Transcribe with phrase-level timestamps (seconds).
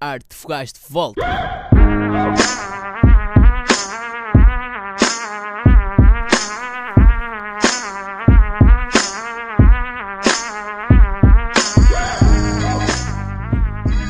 [0.00, 1.20] Arte Fogás de volta.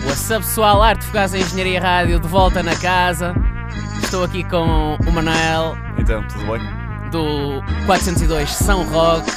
[0.05, 3.35] What's up pessoal, Arte Fogás em Engenharia Rádio de volta na casa.
[4.03, 6.61] Estou aqui com o Manel Então, tudo bem?
[7.11, 9.31] do 402 São Roque,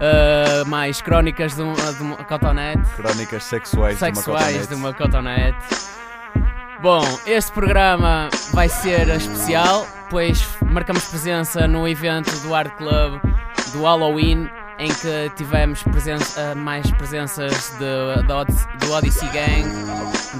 [0.00, 5.58] uh, mais crónicas de, um- de uma cotonete, Crónicas sexuais, sexuais de de uma cotonete.
[6.80, 13.20] Bom, este programa vai ser especial, pois marcamos presença no evento do Art Club
[13.72, 14.48] do Halloween,
[14.78, 19.64] em que tivemos presença, mais presenças de, Odys- do Odyssey Gang,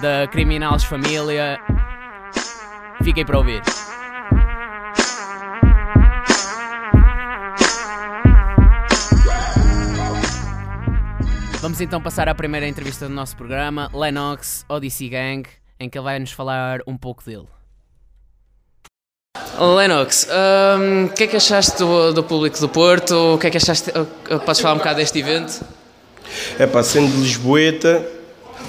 [0.00, 1.58] da Criminals Família.
[3.02, 3.60] Fiquem para ouvir.
[11.68, 15.46] Vamos então passar à primeira entrevista do nosso programa, Lennox Odyssey Gang,
[15.78, 17.44] em que ele vai nos falar um pouco dele.
[19.76, 20.26] Lennox,
[20.80, 23.34] hum, o que é que achaste do, do público do Porto?
[23.34, 23.90] O que é que achaste?
[23.90, 25.62] uh, Podes falar um bocado deste evento?
[26.58, 28.02] É pá, sendo de Lisboeta,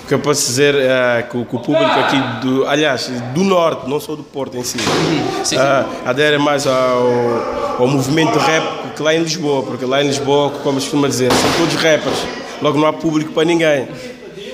[0.04, 3.46] o que eu posso dizer é que, o que o público aqui, do, aliás, do
[3.46, 5.58] Norte, não só do Porto em si, Sim, sim.
[5.58, 10.50] ah, adere mais ao, ao movimento rap que lá em Lisboa, porque lá em Lisboa,
[10.64, 12.20] como se costuma dizer, são todos rappers,
[12.62, 13.88] logo não há público para ninguém.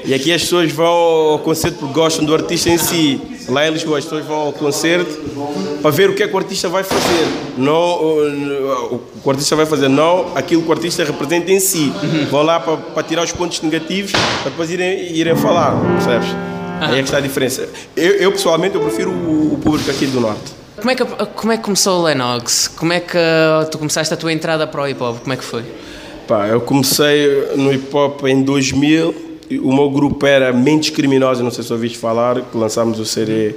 [0.05, 3.19] E aqui as pessoas vão ao concerto porque gostam do artista em si.
[3.49, 5.11] Lá em Lisboa as pessoas vão ao concerto
[5.81, 7.27] para ver o que é que o artista vai fazer.
[7.57, 11.91] Não o, que o artista vai fazer, não aquilo que o artista representa em si.
[12.29, 16.29] Vão lá para, para tirar os pontos negativos para depois irem, irem falar, percebes?
[16.81, 17.67] Aí é que está a diferença.
[17.95, 20.53] Eu, eu, pessoalmente eu prefiro o, o público aqui do Norte.
[20.77, 22.67] Como é, que, como é que começou o Lennox?
[22.67, 23.17] Como é que
[23.71, 25.19] tu começaste a tua entrada para o hip hop?
[25.21, 25.63] Como é que foi?
[26.27, 29.15] Pá, eu comecei no hip hop em 2000.
[29.47, 33.05] e O meu grupo era Mentes Criminosas, não sei se ouviste falar, que lançámos o
[33.05, 33.53] CD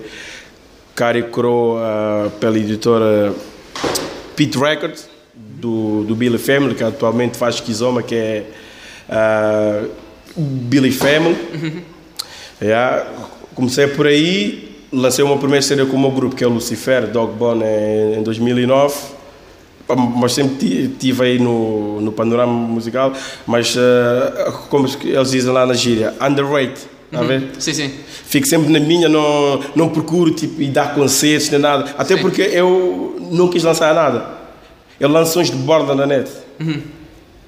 [0.94, 3.32] Cari Crow ah, pela editora
[4.36, 8.44] Pit Records, do, do Billy Family, que atualmente faz Kizoma, que é
[9.08, 9.84] ah,
[10.36, 11.36] Billy Family.
[12.60, 13.06] Yeah,
[13.54, 16.50] comecei por aí, lancei o meu primeiro CD com o meu grupo, que é o
[16.50, 19.17] Lucifer, Dog Bone, em, em 2009
[19.96, 23.12] mas sempre estive aí no, no panorama musical,
[23.46, 27.48] mas uh, como eles dizem lá na gíria, underrated, está a ver?
[27.58, 27.90] Sim, sim.
[28.26, 32.20] Fico sempre na minha, não, não procuro tipo, ir dar concertos nem nada, até Sim.
[32.22, 34.36] porque eu não quis lançar nada.
[35.00, 36.28] Eu lanço sons de borda na net.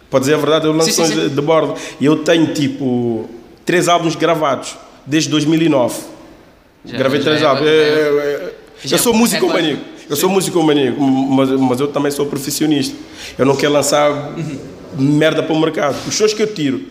[0.08, 1.28] Pode dizer a verdade, eu lanço Sim, sim, sons sim.
[1.34, 1.74] de- borda.
[2.00, 3.28] E eu tenho tipo
[3.64, 5.94] três álbuns gravados desde 2009.
[6.84, 7.66] Já- Gravei já três é- álbuns.
[7.66, 8.52] já é- Eu,
[8.92, 9.82] eu- sou é músico maníaco.
[10.10, 12.96] Eu sou músico mas, mas eu também sou profissionista.
[13.38, 14.32] Eu não quero lançar
[14.98, 15.96] merda para o mercado.
[16.08, 16.82] Os sons que eu tiro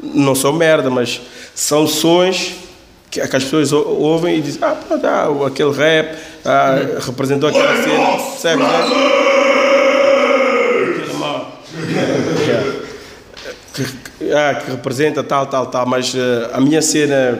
[0.00, 1.20] não são merda, mas
[1.52, 2.52] são sons
[3.10, 7.74] que, as pessoas ou- ouvem e dizem: Ah, pronto, ah, aquele rap ah, representou aquela
[7.82, 8.64] cena, percebes?
[8.64, 9.90] Né?
[14.32, 17.38] Ah, que representa tal, tal, tal, mas eh, a minha cena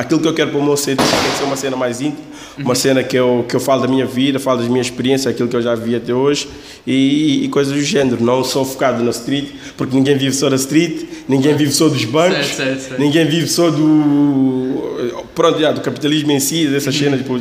[0.00, 2.24] aquilo que eu quero para o meu CD tem que ser uma cena mais íntima,
[2.58, 5.48] uma cena que eu, que eu falo da minha vida, falo das minhas experiências, aquilo
[5.48, 6.48] que eu já vi até hoje
[6.86, 10.56] e, e coisas do género, não só focado na street, porque ninguém vive só da
[10.56, 13.00] street, ninguém vive só dos bancos, Certo, certo, certo.
[13.00, 17.38] ninguém vive só do, pronto, já, do capitalismo em si, dessas cenas, tipo,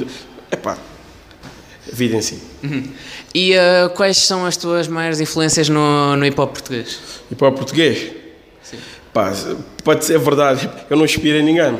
[0.51, 0.77] epá,
[1.91, 2.39] a vida em si.
[3.33, 6.99] E uh, quais são as tuas maiores influências no, no hip hop português?
[7.37, 8.11] Para o português,
[9.13, 9.31] pá,
[9.83, 11.77] pode ser verdade, eu não inspirei ninguém.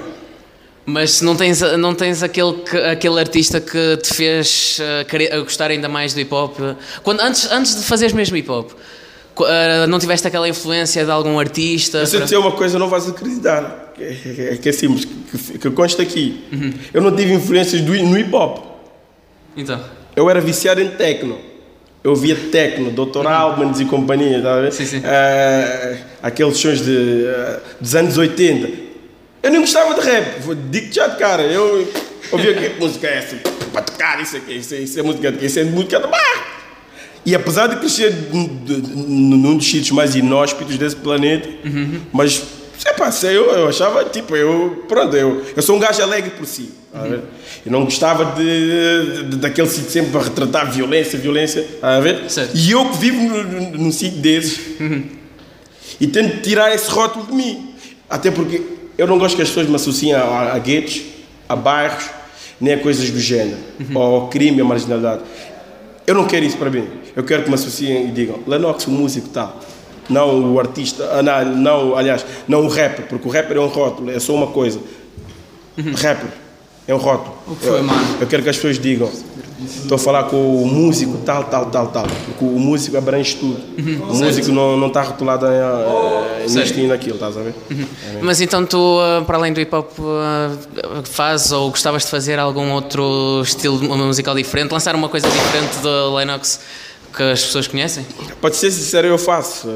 [0.90, 5.70] Mas se não tens, não tens aquele, que- aquele artista que te fez uh, gostar
[5.72, 6.58] ainda mais do hip hop,
[7.04, 11.38] quando, antes, antes de fazeres mesmo hip hop, uh, não tiveste aquela influência de algum
[11.40, 12.00] artista?
[12.00, 13.94] Eu sei para- dizer uma coisa, não vais acreditar.
[14.00, 16.44] É, que é simples, que, que consta aqui.
[16.94, 18.60] Eu não tive influências do, no hip hop.
[19.56, 19.80] Então,
[20.16, 21.38] Eu era viciado em techno.
[22.02, 23.28] Eu via techno, Dr.
[23.28, 24.72] Albans e companhia, tá a ver?
[24.72, 25.02] Sim, sim.
[25.04, 28.89] Eh, aqueles sons de, eh, dos anos 80.
[29.42, 30.40] Eu nem gostava de rap,
[30.70, 31.44] digo já de cara.
[31.44, 31.88] Eu
[32.32, 33.36] ouvia que música é essa?
[33.72, 35.46] Para tocar, isso aqui, isso, isso é música de?
[35.46, 36.48] Isso é música de bar.
[37.26, 41.48] E apesar de crescer num dos sítios mais inóspitos desse planeta,
[42.12, 42.42] mas
[42.86, 46.46] epá, sei, eu, eu achava, tipo, eu, pronto, eu, eu sou um gajo alegre por
[46.46, 46.72] si.
[46.94, 47.22] ver?
[47.66, 52.30] Eu não gostava de, de- daquele sítio sempre a retratar violência, violência, tá a ver?
[52.30, 52.52] Certo.
[52.56, 54.60] E eu que vivo num, sítio desses
[56.00, 57.76] e tento tirar esse rótulo de mim.
[58.10, 58.62] Até porque
[59.00, 61.02] eu não gosto que as pessoas me associem a, a guetos,
[61.48, 62.10] a bairros,
[62.60, 63.58] nem a coisas do género,
[63.96, 65.22] ou ao crime, à marginalidade.
[66.06, 66.86] Eu não quero isso para mim.
[67.16, 69.58] Eu quero que me associem e digam Lennox, o músico tal.
[70.10, 73.68] Não o artista, ah, não, não, aliás, não o rapper, porque o rapper é um
[73.68, 74.82] rótulo, é só uma coisa.
[75.78, 76.30] Rapper.
[76.90, 77.36] É um rótulo.
[77.46, 78.18] O que foi, eu, mano?
[78.20, 79.12] eu quero que as pessoas digam.
[79.64, 82.08] Estou a falar com o músico tal, tal, tal, tal.
[82.26, 83.62] Porque o músico abrange tudo.
[84.10, 86.80] O músico não não está rotulado em, eh, nisto Certo.
[86.80, 87.54] e naquilo, estás a ver?
[88.24, 90.50] Mas então tu, ah, para além do hip hop, ah,
[91.04, 94.72] fazes ou gostavas de fazer algum outro estilo musical diferente?
[94.72, 96.60] Lançar uma coisa diferente do Lennox
[97.16, 98.04] que as pessoas conhecem?
[98.04, 99.68] Te ser sincero, eu faço.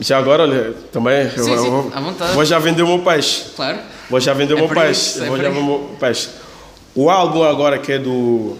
[0.00, 1.24] Já agora, olha, também.
[1.36, 1.70] eu- Sim, eu sim,
[2.00, 2.32] vontade.
[2.34, 3.44] vou já vender o meu peixe.
[3.54, 3.78] Claro.
[4.08, 4.92] Vou já vender o É meu peixe.
[4.92, 6.28] isso, é Vou já vender o meu peixe.
[6.94, 8.56] O álbum agora que é do.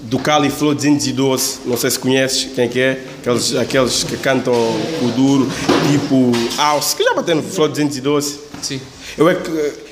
[0.00, 4.54] Do Cali Flow 212, não sei se conheces quem que é, aqueles, aqueles que cantam
[4.54, 5.48] o duro,
[5.90, 8.38] tipo House, que já bateu no Flow 212.
[8.62, 8.80] Sim.
[9.16, 9.50] Eu é que,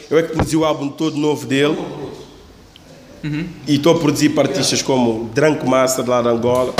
[0.08, 1.76] eu é que produzi o álbum todo novo dele
[3.67, 6.73] e estou a produzir para artistas como Dranco Master lá de Angola,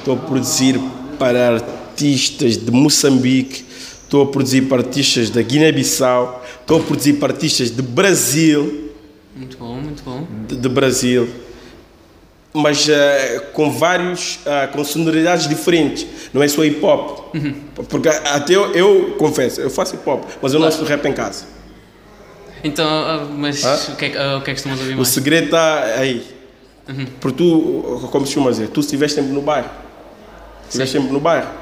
[0.00, 0.78] estou a produzir
[1.18, 1.62] para
[2.04, 3.62] artistas de Moçambique,
[4.04, 8.90] estou a produzir para artistas da Guiné-Bissau, estou a produzir para artistas de Brasil,
[9.36, 10.26] Muito bom, muito bom.
[10.48, 11.28] de, de Brasil,
[12.54, 17.34] mas eh, com vários, ah, com sonoridades diferentes, não é só hip hop,
[17.90, 20.80] porque até eu, eu confesso, eu faço hip hop, mas eu não Claro.
[20.82, 21.44] faço rap em casa.
[22.64, 23.92] Então, ah, mas Hã?
[23.92, 25.08] o que, é, que- ah, o que é que costumas ouvir O mais?
[25.08, 26.24] segredo está aí.
[27.20, 29.68] Porque tu, como se chama dizer, tu estiveste sempre no bairro.
[30.66, 31.59] Estiveste sempre no bairro.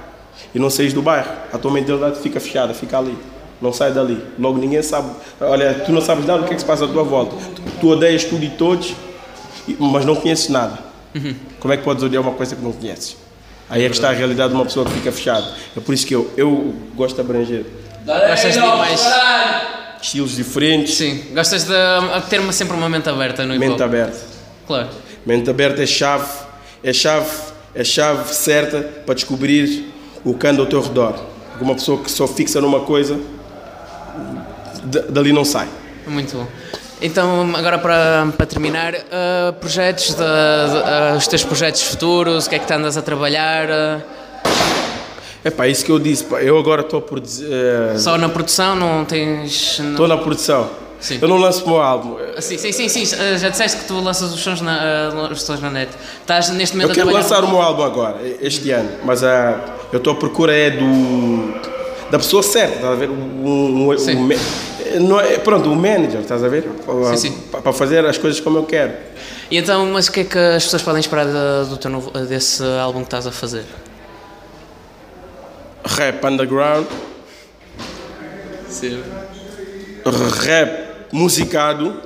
[0.54, 1.30] E não saís do bairro.
[1.52, 3.16] A tua mentalidade fica fechada, fica ali.
[3.60, 4.22] Não sai dali.
[4.38, 5.10] Logo ninguém sabe.
[5.40, 7.36] Olha, tu não sabes nada do que é que se passa à tua volta.
[7.56, 8.94] Tu, tu odeias tudo e todos,
[9.78, 10.78] mas não conheces nada.
[11.58, 13.16] Como é que podes odiar uma coisa que não conheces?
[13.68, 15.46] Aí é que está a realidade de uma pessoa que fica fechada.
[15.76, 17.64] É por isso que eu, eu gosto de abranger
[18.06, 19.00] Gostas de mais.
[20.00, 21.74] estilos diferentes, Sim, gostas de
[22.30, 24.18] ter uma, sempre uma mente aberta no mente aberta.
[24.66, 24.88] Claro.
[25.26, 26.26] Mente aberta é chave,
[26.82, 27.28] é chave,
[27.74, 29.92] é chave certa para descobrir
[30.24, 31.14] o que anda ao teu redor.
[31.60, 33.18] Uma pessoa que só fixa numa coisa,
[35.08, 35.68] dali não sai.
[36.06, 36.46] Muito bom.
[37.00, 42.48] Então, agora para, para terminar, ah, projetos, de, de- ah, os teus projetos futuros, o
[42.50, 43.70] que é que tu andas a trabalhar?
[43.70, 44.00] ah,
[45.44, 48.28] É pá, isso que eu disse, pá, eu agora estou a produzir, eh, só na
[48.28, 49.78] produção, não tens.
[49.78, 50.68] estou na produção.
[51.00, 51.18] Sim.
[51.22, 52.16] Eu não lanço o meu álbum.
[52.36, 55.28] Ah, Sim, sim, sim, sim, ah, já disseste que tu lanças os sons na, ah,
[55.30, 55.92] os sons na net.
[56.20, 59.76] Estás neste momento Eu a quero lançar o meu álbum agora, este ano, mas ah,
[59.92, 61.54] eu estou à procura é do
[62.10, 63.10] da pessoa certa, estás a ver?
[63.10, 64.16] Um, um, Sim.
[64.16, 64.28] um
[65.00, 66.66] não é, pronto, o manager, estás a ver?
[67.10, 67.38] Sim, sim.
[67.50, 68.94] Para, fazer as coisas como eu quero.
[69.50, 71.26] E então, mas o que é que as pessoas podem esperar
[71.66, 73.64] do teu novo, desse álbum que estás a fazer?
[75.84, 76.86] Rap underground,
[78.68, 79.02] Sim.
[80.44, 82.00] rap musicado,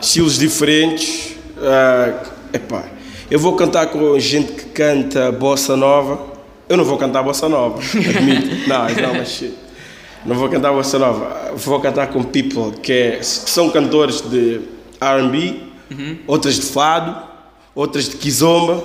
[0.00, 1.36] estilos diferentes.
[1.58, 2.22] ah,
[2.52, 2.84] epá,
[3.30, 6.34] eu vou cantar com gente que canta bossa nova.
[6.68, 8.68] Eu não vou cantar bossa nova, admito.
[8.68, 9.44] não, não, mas
[10.24, 11.52] não vou cantar bossa nova.
[11.56, 14.60] Vou cantar com people que é- são cantores de
[15.00, 15.60] R&B,
[16.26, 17.16] outras de fado,
[17.74, 18.82] outras de kizomba.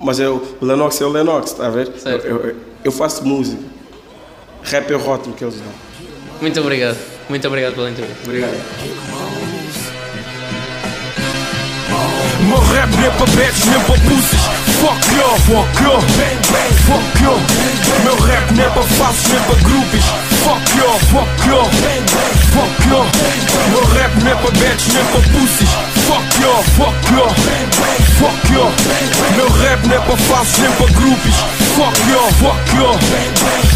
[0.00, 1.92] Mas eu, o Lennox é o Lennox, está a ver?
[2.04, 3.62] Eu, eu- eu faço música.
[4.64, 5.64] Rap é o rótulo que eles dão.
[6.40, 6.96] Muito obrigado.
[7.28, 8.20] Muito obrigado pela entrevista.
[8.24, 8.52] Obrigado.
[12.48, 15.94] Meu rap nem para bets, nem para pussies Fuck you, fuck you,
[16.88, 17.34] fuck you
[18.02, 20.04] Meu rap nem para falsos, nem para groupies.
[20.42, 21.62] Fuck you, fuck you,
[22.50, 23.06] fuck you
[23.70, 25.70] Meu rap nem para bets, nem para pussies.
[26.08, 27.28] Fuck you, fuck you,
[28.18, 31.36] fuck you Meu rap nem para falsos, nem para groupies.
[31.76, 32.92] Fuck you, fuck you,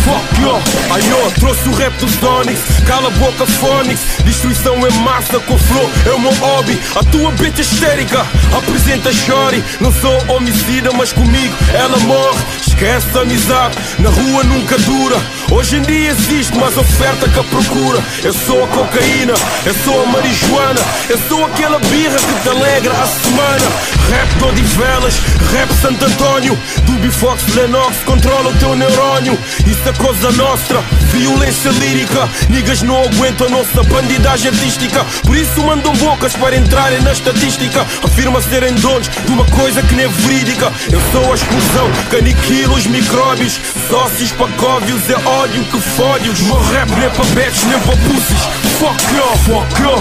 [0.05, 4.91] fuck you Ai eu trouxe o rap dos Onyx Cala a boca Phonics Destruição é
[5.01, 6.79] massa com flow É o meu hobby.
[6.95, 8.27] A tua bitch é histérica.
[8.55, 12.45] Apresenta Shorty Não sou homicida mas comigo ela morre.
[12.67, 15.17] Esquece a amizade Na rua nunca dura.
[15.51, 18.03] Hoje em dia existe mais oferta que a procura.
[18.23, 19.35] Eu sou a cocaína
[19.65, 20.81] Eu sou a marijuana.
[21.09, 23.67] Eu sou aquela birra que te alegra a semana
[24.09, 25.21] Rap em velas
[25.53, 30.85] Rap Santo António Dubi Fox Lennox Controla o teu neurónio Isso é coisa nossa
[31.17, 32.29] Violência lírica.
[32.51, 35.05] Niggas não aguentam a nossa bandidagem artística.
[35.25, 37.87] Por isso mandam bocas para entrarem na estatística.
[38.03, 40.71] Afirma serem donos de uma coisa que nem é verídica.
[40.93, 43.59] Eu sou a explosão que aniquila os micróbios
[43.89, 48.66] Sócios pacóvios é ódio que fode os Meu rap nem para bets nem para pussies
[48.79, 49.97] Fuck you, fuck you,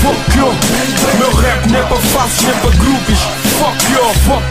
[0.00, 0.48] fuck you.
[1.18, 3.78] Meu rap nem para falsos nem para groupies Fuck
[4.26, 4.42] fuck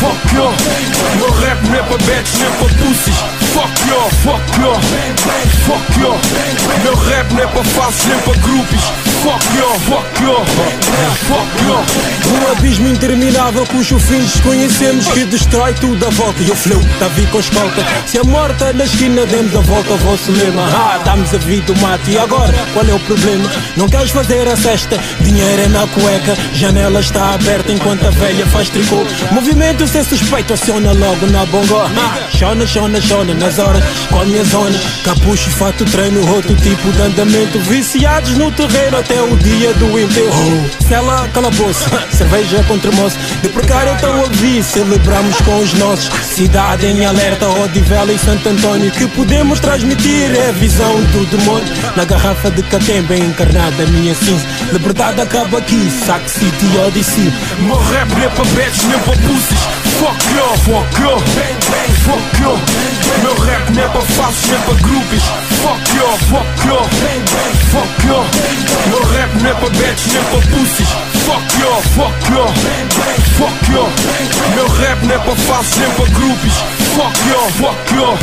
[0.00, 0.24] fuck.
[1.16, 3.16] Meu rap não é pra bets, nem pra pussies.
[3.52, 4.74] Fuck you, fuck you,
[5.64, 6.12] fuck you.
[6.82, 8.80] Meu rap não é pra falsos, nem para grupos.
[9.22, 10.44] Fuck you, fuck you,
[11.28, 12.34] fuck you.
[12.34, 16.42] Um abismo interminável cujo fim desconhecemos que destrói tudo a volta.
[16.42, 17.86] E o flow tá vir com escolta.
[18.06, 20.62] Se a morta na esquina demos a volta ao vosso lema.
[20.62, 22.10] Ah, damos a vida o mate.
[22.10, 23.50] E agora, qual é o problema?
[23.76, 24.98] Não queres fazer a cesta?
[25.20, 29.04] Dinheiro é na cueca, janela está aberta enquanto a velha faz tricô.
[29.30, 31.82] Movimento sem suspeito, aciona logo na bongo.
[32.34, 34.78] Chona, chona, chona nas horas, com a minha zona.
[35.04, 37.58] Capucho, fato, treino, outro tipo de andamento.
[37.60, 40.70] Viciados no terreno até o dia do enterro.
[40.88, 43.18] Cela, calabouço, cerveja contra moço.
[43.42, 46.10] De precário tão a vi, celebramos com os nossos.
[46.24, 48.90] Cidade em alerta, Odivela e Santo Antônio.
[48.92, 51.68] Que podemos transmitir é a visão do demônio.
[51.94, 54.46] Na garrafa de Catemba encarnada, minha cinza.
[54.72, 57.32] Liberdade acaba aqui, Sac City Odyssey.
[57.74, 59.60] Meu rap não é para bets, nem para pussies.
[59.98, 61.18] Fuck you, fuck you,
[62.04, 63.03] fuck you.
[63.22, 63.64] Meu rap
[64.14, 65.22] falsos, nem para grupos.
[65.62, 66.78] Fuck you, fuck you,
[67.70, 68.20] fuck you.
[68.90, 70.88] Meu rap bets, nem para pussies.
[71.24, 72.46] Fuck you, fuck you,
[73.38, 73.84] fuck you.
[74.54, 75.00] Meu rap
[75.36, 76.52] falsos, nem para grupos.
[76.94, 78.16] Fuck you, fuck you,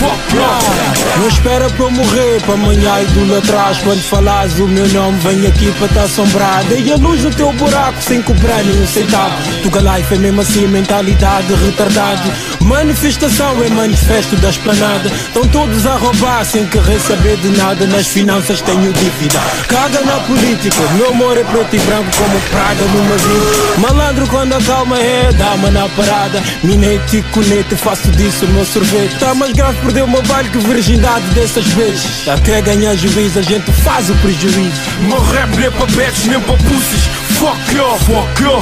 [0.00, 0.94] fuck you.
[1.20, 3.78] Não espera para eu morrer, para amanhã idolatrás.
[3.78, 6.64] Quando falas o meu nome, vem aqui para te assombrar.
[6.64, 9.34] Dei a luz no teu buraco sem cobrar nenhum centavo.
[9.62, 12.32] Tuga Life é mesmo assim, mentalidade retardado.
[12.62, 13.68] Manifestação é
[14.04, 15.08] manifesto da esplanada.
[15.08, 17.86] Estão todos a roubar sem querer saber de nada.
[17.86, 19.40] Nas finanças tenho dívida.
[19.68, 23.78] Caga na política, meu amor é preto e branco como praga no navio.
[23.78, 26.42] Malandro quando a calma é dama na parada.
[26.62, 29.18] Minete e conete, faço disso o meu sorvete.
[29.18, 32.28] Tá mais grave perder o meu baile que virgindade dessas vezes.
[32.28, 34.80] Até ganhar juízo, a gente faz o prejuízo.
[35.00, 37.04] Meu rap nem para bets, nem para pussies.
[37.38, 38.60] Fuck you, fuck you,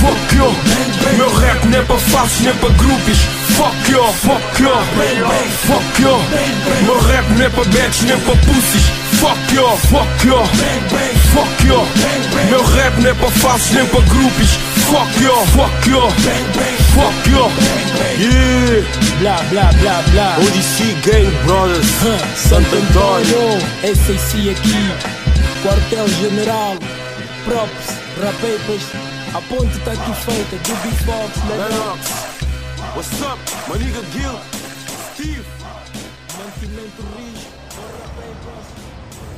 [0.00, 0.97] fuck you.
[1.16, 3.18] Meu rap nem para falsos, nem para grupos.
[3.56, 4.70] Fuck you, fuck you,
[5.66, 6.18] fuck you.
[6.84, 8.84] Meu rap nem para bets, nem para pussies.
[9.18, 10.44] Fuck you, fuck you,
[11.32, 11.86] fuck you.
[12.50, 14.50] Meu rap nem para falsos, nem para grupos.
[14.88, 16.00] Fuck you, fuck you,
[16.94, 17.50] fuck you.
[18.18, 19.08] Yeah.
[19.18, 20.36] Blá, blá, blá, blá.
[20.38, 21.86] Odyssey Gang Brothers,
[22.36, 23.58] Santo Antônio.
[23.82, 24.92] SAC aqui,
[25.62, 26.76] quartel general,
[27.44, 28.84] props, rapapers,
[29.34, 32.38] a ponte tá aqui feita, do beatbox, Lennox,
[32.94, 34.38] What's up, my nigga Gil?
[35.14, 35.44] Steve.
[36.38, 37.48] mantimento rijo,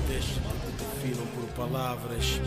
[0.06, 2.40] Deixa que definam por palavras.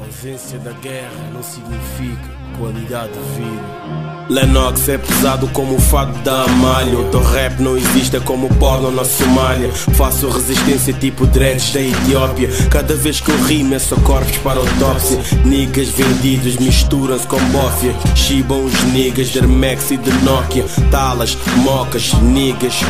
[0.00, 4.10] A ausência da guerra não significa qualidade de vida.
[4.30, 6.96] Lennox é pesado como o fato da Amália.
[6.96, 9.72] O teu rap não existe é como porno na Somália.
[9.72, 12.48] Faço resistência tipo dreads da Etiópia.
[12.70, 15.18] Cada vez que eu rimo é só corpos para autópsia.
[15.44, 17.92] Niggas vendidos misturam-se com bófia.
[18.14, 20.64] Chibam os niggas de Hermex e de Nokia.
[20.92, 22.80] Talas, mocas, niggas,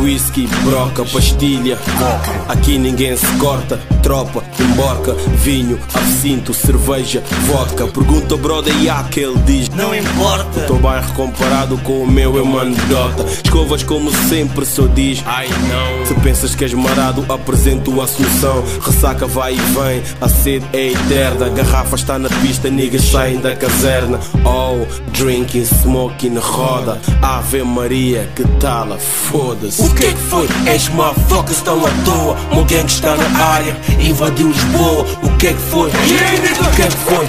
[0.00, 1.76] whisky, broca, pastilha.
[2.48, 3.80] Aqui ninguém se corta.
[4.00, 5.78] Tropa, emborca, vinho,
[6.22, 7.88] absinto, cerveja, vodka.
[7.88, 10.60] Pergunta ao brother e há que ele diz: Não importa.
[10.60, 13.24] O teu bairro comparado com o meu é uma anedota.
[13.44, 16.06] Escovas como sempre só diz: Ai não.
[16.06, 18.62] Se pensas que és marado, apresento a solução.
[18.80, 21.48] Ressaca vai e vem, a sede é eterna.
[21.48, 24.20] Garrafa está na pista, niggas saem da caserna.
[24.44, 27.00] Oh, drinking, smoking, roda.
[27.20, 29.82] Ave Maria, que tala, foda-se.
[29.82, 30.46] O que é que foi?
[30.72, 32.36] Estes motherfuckers estão à toa.
[32.52, 35.04] Meu gang está na área, invadiu Lisboa.
[35.22, 35.90] O que é que foi?
[36.12, 37.24] O que é que foi?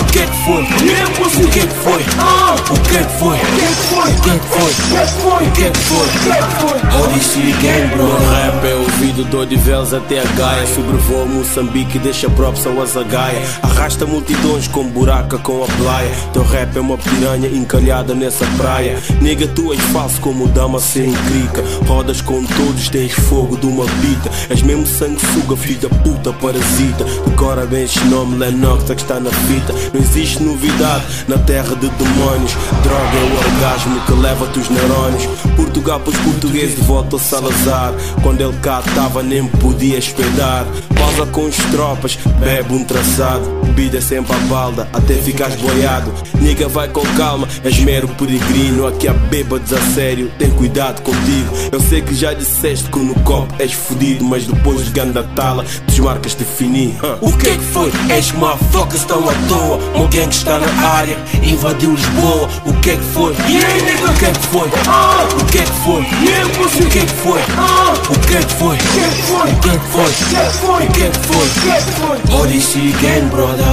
[0.00, 0.62] O que é que foi?
[0.62, 2.02] O que é que foi?
[2.02, 3.36] O que é que foi?
[3.36, 5.46] O que é que foi?
[5.46, 7.02] O que é que foi?
[7.02, 8.06] Odyssey Gang, bro.
[8.06, 12.80] Meu rap é ouvido do Odivelos até a Gaia Sobrevoa Moçambique e deixa props ao
[12.80, 18.46] Azagaia Arrasta multidões com buraca com a playa Teu rap é uma piranha encalhada nessa
[18.56, 23.66] praia Nega, tu és falso como dama sem crica Rodas com todos, tens fogo de
[23.66, 28.94] uma bita És mesmo sanguessuga, filho da puta parasita Decora bem este nome, Lennox é
[28.94, 29.72] que está na fita.
[29.92, 35.26] Não existe novidade na terra de demónios Droga é o orgasmo que leva-te os neurônios
[35.56, 37.94] Portugal pôs português de volta ao Salazar.
[38.22, 43.44] Quando ele cá tava nem podia espedar Pausa com os tropas, bebe um traçado.
[43.64, 46.12] Bebida é sempre a balda, até ficares boiado.
[46.40, 48.86] Niga vai com calma, és mero peregrino.
[48.86, 51.54] Aqui há bêbados a sério, tem cuidado contigo.
[51.70, 55.64] Eu sei que já disseste que no copo és fodido Mas depois de ganda tala,
[55.86, 57.85] desmarcas te fini O que é que foi?
[57.86, 62.90] Good, ex motherfuckers estão à toa Um gang está na área, invadiu Lisboa O que
[62.90, 63.32] é que foi?
[63.48, 64.10] Yeah.
[64.10, 64.66] O que é que foi?
[64.66, 66.00] O que é que foi?
[66.00, 67.40] O que é que foi?
[67.56, 67.94] Ah.
[68.10, 68.76] O que é que foi?
[68.76, 69.52] O que é que foi?
[69.52, 70.06] O que é que foi?
[70.06, 72.40] O que é que foi?
[72.40, 73.64] Odyssey gang, brother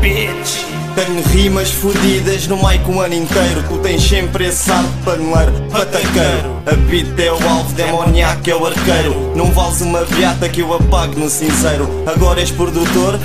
[0.00, 0.65] Bitch
[0.96, 3.62] tenho rimas fodidas no mic um ano inteiro.
[3.68, 6.56] Tu tens sempre esse ar de paneleiro, pataqueiro.
[6.64, 9.32] A beat é o alvo, demoniaco é o arqueiro.
[9.36, 11.86] Não vales uma beata que eu apago no cinzeiro.
[12.06, 13.20] Agora és produtor,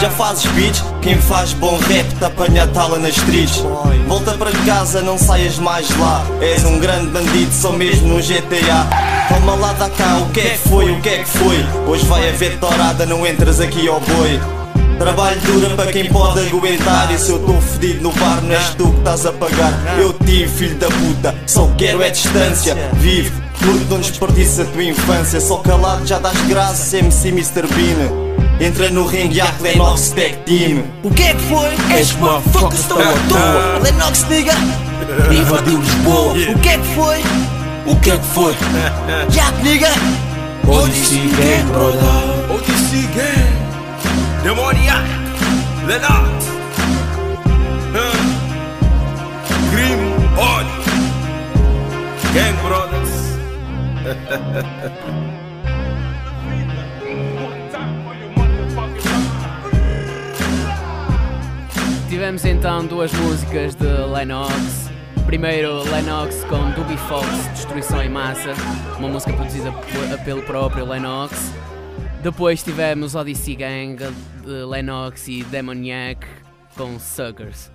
[0.00, 0.82] já fazes beats.
[1.02, 3.62] Quem faz bom rap te apanha tala nas tris
[4.06, 6.24] Volta para casa, não saias mais lá.
[6.40, 8.88] És um grande bandido, só mesmo no GTA
[9.28, 11.66] Toma lá da cá, o que é que foi, o que é que foi?
[11.86, 14.59] Hoje vai haver torada, não entras aqui ao boi
[15.00, 18.74] Trabalho dura para quem pode aguentar E se eu estou fedido no bar não és
[18.74, 19.72] tu que estás a pagar.
[19.98, 22.76] Eu tive filho da puta, só quero é distância.
[22.92, 25.40] Vive, porque não desperdiça a tua infância.
[25.40, 27.66] Só calado já das graças, MC Mr.
[27.68, 28.60] Bean.
[28.60, 30.84] Entra no ringue e há Lennox Tech Team.
[31.02, 31.96] O que é que foi?
[31.96, 33.78] És motherfuckers estão à toa.
[33.82, 34.52] Lennox diga
[35.32, 36.32] Invadiu Lisboa.
[36.34, 37.22] O que é que foi?
[37.86, 38.54] O que é que foi?
[39.30, 39.88] Jack nigga
[40.68, 43.49] Odyssey Gang, brother Odyssey Gang
[44.42, 45.04] Demoniac,
[45.86, 46.44] Lenart,
[49.70, 49.98] Grim,
[50.38, 50.82] ódio,
[52.32, 53.10] Gang Brothers.
[62.08, 64.90] Tivemos então duas músicas de Lennox.
[65.26, 68.54] Primeiro Lennox com Doobie Fox, Destruição em Massa,
[68.98, 69.70] uma música produzida
[70.24, 71.52] pelo próprio Lennox.
[72.22, 73.96] Depois tivemos Odyssey Gang
[74.44, 76.26] Lennox e Demoniac
[76.76, 77.70] com Suckers.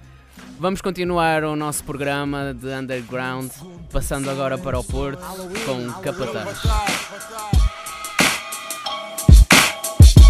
[0.59, 3.49] Vamos continuar o nosso programa de Underground,
[3.91, 5.21] passando agora para o Porto
[5.65, 6.61] com Capataz.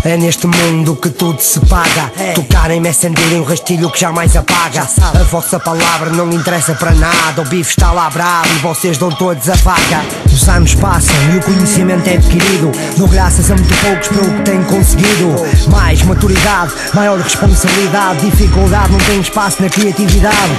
[0.06, 2.12] É neste mundo que tudo se paga.
[2.16, 2.34] É.
[2.34, 4.88] Tocarem-me é acenderem um rastilho que jamais apaga.
[5.02, 7.42] A vossa palavra não interessa para nada.
[7.42, 10.06] O bife está lá bravo e vocês dão todos a vaga.
[10.32, 12.72] Os anos passam e o conhecimento é adquirido.
[12.98, 15.36] Dou graças a muito poucos pelo que tenho conseguido.
[15.72, 18.30] Mais maturidade, maior responsabilidade.
[18.30, 20.52] Dificuldade não tem espaço na criatividade.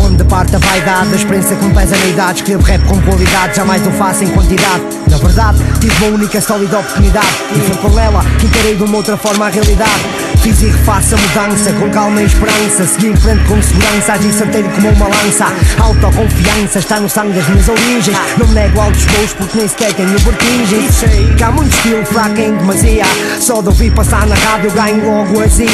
[0.00, 2.38] Onde parte a vaidade, a experiência me pesa na idade.
[2.38, 5.03] Escrevo rap com qualidade, jamais o faço em quantidade.
[5.14, 7.28] Na verdade, tive uma única sólida oportunidade.
[7.54, 10.23] E foi com ela que encarei de uma outra forma a realidade.
[10.44, 12.84] Fiz e refaço a mudança com calma e esperança.
[12.84, 15.46] Segui em frente com segurança, agi certeiro como uma lança.
[15.82, 18.18] Autoconfiança está no sangue das minhas origens.
[18.36, 20.94] Não me nego altos voos porque nem sequer tenho vertigens.
[20.96, 23.04] Sei que há muito estilo fraco em demasia.
[23.40, 25.70] Só de ouvir passar na rádio ganho logo azia.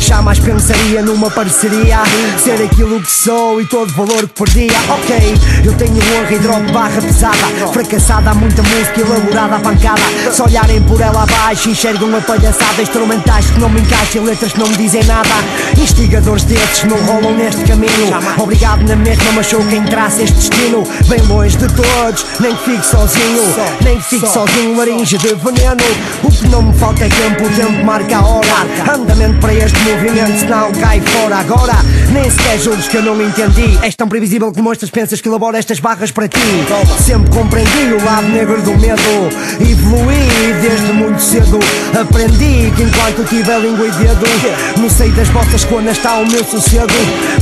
[0.00, 1.98] Jamais pensaria numa parceria.
[2.42, 4.80] Ser aquilo que sou e todo valor que perdia.
[4.88, 7.36] Ok, eu tenho honra e drop barra pesada.
[7.72, 10.02] Fracassada, há muita música elaborada à pancada.
[10.32, 12.82] Se olharem por ela abaixo, enxergam a palhaçada.
[12.82, 15.28] Instrumentais que não me encaixam e letras que não me dizem nada.
[15.76, 17.90] Instigadores desses não rolam neste caminho.
[18.38, 20.84] Obrigado na mesma, mas sou quem traça este destino.
[21.06, 23.42] Bem longe de todos, nem que fique sozinho.
[23.82, 25.84] Nem que fique sozinho, laringe de veneno.
[26.22, 28.94] O que não me falta é tempo, o tempo marca a hora.
[28.94, 31.36] Andamento para este movimento, senão cai fora.
[31.36, 31.76] Agora,
[32.12, 33.78] nem sequer julgues que eu não entendi.
[33.82, 36.38] És tão previsível que demonstras, pensas que elaboro estas barras para ti.
[37.04, 39.02] Sempre compreendi o lado negro do medo.
[39.60, 40.28] Evoluí
[40.62, 41.58] desde muito cedo.
[41.98, 43.90] Aprendi que enquanto tiver língua e
[44.76, 46.86] no seio das vossas conas está o meu sossego.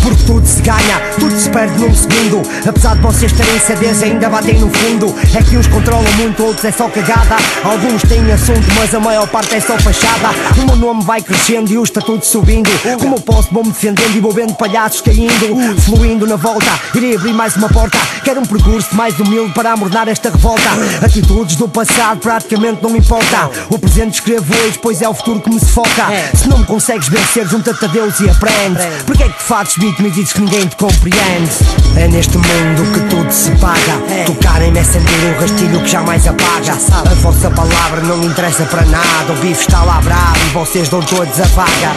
[0.03, 2.43] Porque tudo se ganha, tudo se perde num segundo.
[2.67, 5.15] Apesar de vocês terem CDs, ainda batem no fundo.
[5.35, 7.37] É que uns controlam muito, outros é só cagada.
[7.63, 10.31] Alguns têm assunto, mas a maior parte é só fachada.
[10.57, 12.71] O meu nome vai crescendo e o estatuto subindo.
[12.99, 15.81] Como eu posso, vou-me defendendo e vou vendo palhaços caindo.
[15.83, 17.99] Fluindo na volta, irei abrir mais uma porta.
[18.25, 20.71] Quero um percurso mais humilde para amornar esta revolta.
[21.05, 23.51] Atitudes do passado praticamente não me importa.
[23.69, 26.07] O presente escrevo hoje, pois é o futuro que me sufoca.
[26.47, 28.79] Se não me consegues vencer, junta-te a Deus e aprende.
[29.05, 31.51] Porque é que fazes vítima e dizes que ninguém te compreende?
[31.97, 34.25] É neste mundo que tudo se paga.
[34.27, 36.75] Tocarem-me é sentir um rastilho que jamais apaga.
[37.05, 39.33] A vossa palavra não interessa para nada.
[39.33, 41.97] O bife está lá bravo e vocês dão todos a vaga.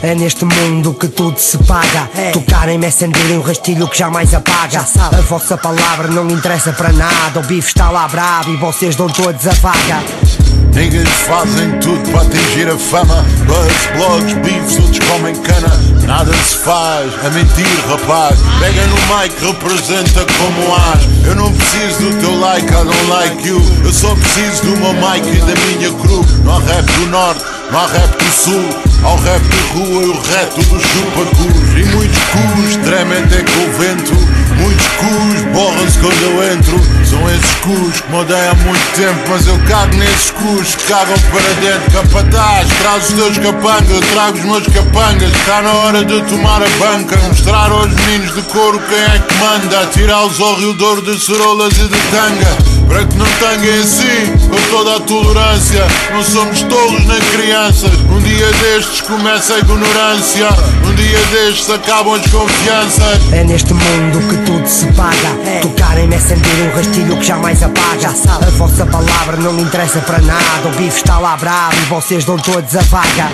[0.00, 2.08] É neste mundo que tudo se paga.
[2.32, 4.86] Tocarem-me é sentir um rastilho que jamais apaga.
[4.96, 7.40] A vossa palavra não interessa para nada.
[7.40, 10.37] O bife está lá bravo e vocês dão todos a vaga.
[10.78, 13.26] Niggas fazem tudo para atingir a fama.
[13.46, 15.76] Buzz, blogs, beefs, outros comem cana.
[16.06, 18.38] Nada se faz, a mentir rapaz.
[18.60, 23.48] Pega no mic, representa como as Eu não preciso do teu like, I don't like
[23.48, 23.60] you.
[23.84, 26.24] Eu só preciso do meu mic e da minha crew.
[26.44, 28.68] Não há rap do norte, não há rap do sul.
[29.02, 33.60] Ao rap de rua e o reto dos chupacus E muitos cus tremem até com
[33.64, 34.12] o vento
[34.60, 36.80] Muitos cus borram-se quando eu entro.
[37.04, 40.84] São esses cus que me odeiam há muito tempo Mas eu cago nesses cus que
[40.84, 41.90] cagam para dentro.
[41.90, 45.32] Capataz, traz os teus capangas Eu trago os meus capangas.
[45.32, 49.34] Está na hora de tomar a banca Mostrar aos meninos de couro quem é que
[49.36, 49.86] manda.
[49.92, 54.32] Tirá-los ao rio Douro de cerolas e de tanga Para que não tenha em si
[54.48, 55.86] com toda a tolerância.
[56.12, 57.92] Não somos tolos nem crianças.
[58.10, 60.48] Um dia destes começa a ignorância.
[60.84, 63.32] Um dia destes acabam as confianças.
[63.32, 65.60] É neste mundo que tudo se paga.
[65.62, 68.08] Tocarem-me é sentir um rastilho que jamais apaga.
[68.08, 70.68] A vossa palavra não me interessa para nada.
[70.68, 73.30] O bife está lá bravo e vocês dão todos a vaga.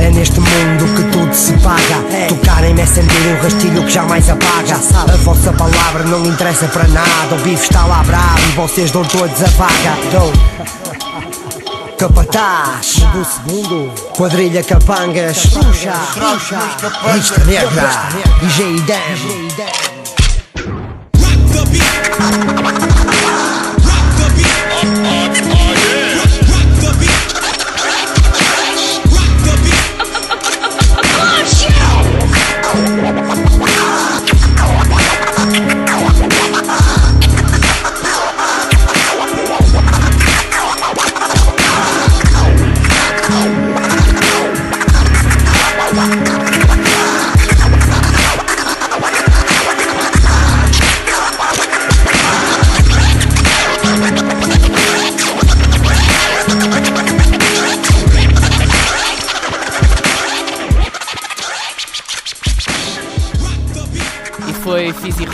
[0.00, 2.26] É neste mundo que tudo se paga.
[2.28, 4.80] Tocarem-me é sentir um rastilho que jamais apaga.
[5.12, 7.34] A vossa palavra não interessa para nada.
[7.34, 9.98] O bife está lá bravo e vocês dão todos a vaga.
[11.98, 13.00] Capataz.
[13.12, 13.92] Do segundo.
[14.16, 16.58] Quadrilha Capangas Puxa, puxa
[17.14, 17.90] Lista negra
[18.40, 19.99] DJ Dan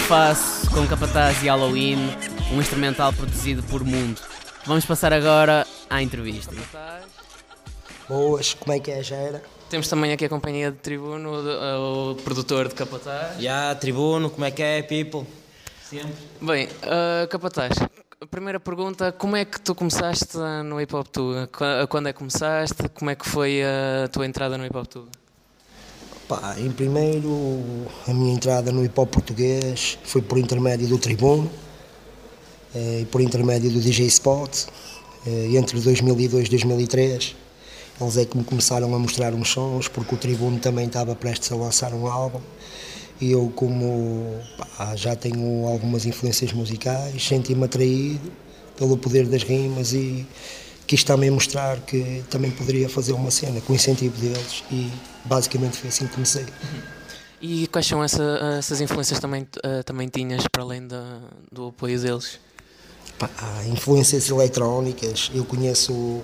[0.06, 1.96] Refaço com Capataz e Halloween,
[2.52, 4.20] um instrumental produzido por Mundo.
[4.64, 6.54] Vamos passar agora à entrevista.
[8.08, 9.42] Boas, como é que é, já era?
[9.68, 13.40] Temos também aqui a companhia de Tribuno, uh, o produtor de Capataz.
[13.42, 15.26] Já, tribuno, como é que é, people?
[15.82, 16.14] Sempre.
[16.40, 17.72] Bem, uh, Capataz,
[18.20, 21.48] a primeira pergunta, como é que tu começaste no Hip Hop Tuga?
[21.48, 22.88] Qu- Quando é que começaste?
[22.90, 25.08] Como é que foi a tua entrada no Hip Hop Tuga?
[26.28, 27.30] Pá, em primeiro,
[28.04, 31.48] a minha entrada no hip hop português foi por intermédio do Tribuno
[32.74, 34.50] eh, e por intermédio do DJ Spot.
[35.24, 37.36] eh, Entre 2002 e 2003,
[38.00, 41.52] eles é que me começaram a mostrar uns sons, porque o Tribuno também estava prestes
[41.52, 42.40] a lançar um álbum.
[43.20, 44.40] E eu, como
[44.76, 48.32] pá, já tenho algumas influências musicais, senti-me atraído
[48.76, 50.26] pelo poder das rimas e
[50.86, 54.90] quis também mostrar que também poderia fazer uma cena com o incentivo deles e
[55.24, 56.46] basicamente foi assim que comecei.
[57.40, 61.20] E quais são essa- essas influências também, uh, também tinhas para além da-
[61.52, 62.38] do apoio deles?
[63.18, 66.22] Pá, há influências eletrónicas, eu conheço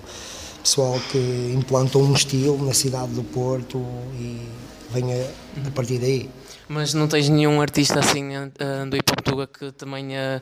[0.63, 3.77] pessoal que implantou um estilo na cidade do Porto
[4.19, 4.47] e
[4.91, 6.29] vem a, a partir daí.
[6.73, 10.41] Mas não tens nenhum artista assim uh, do hip hop tuga que também uh,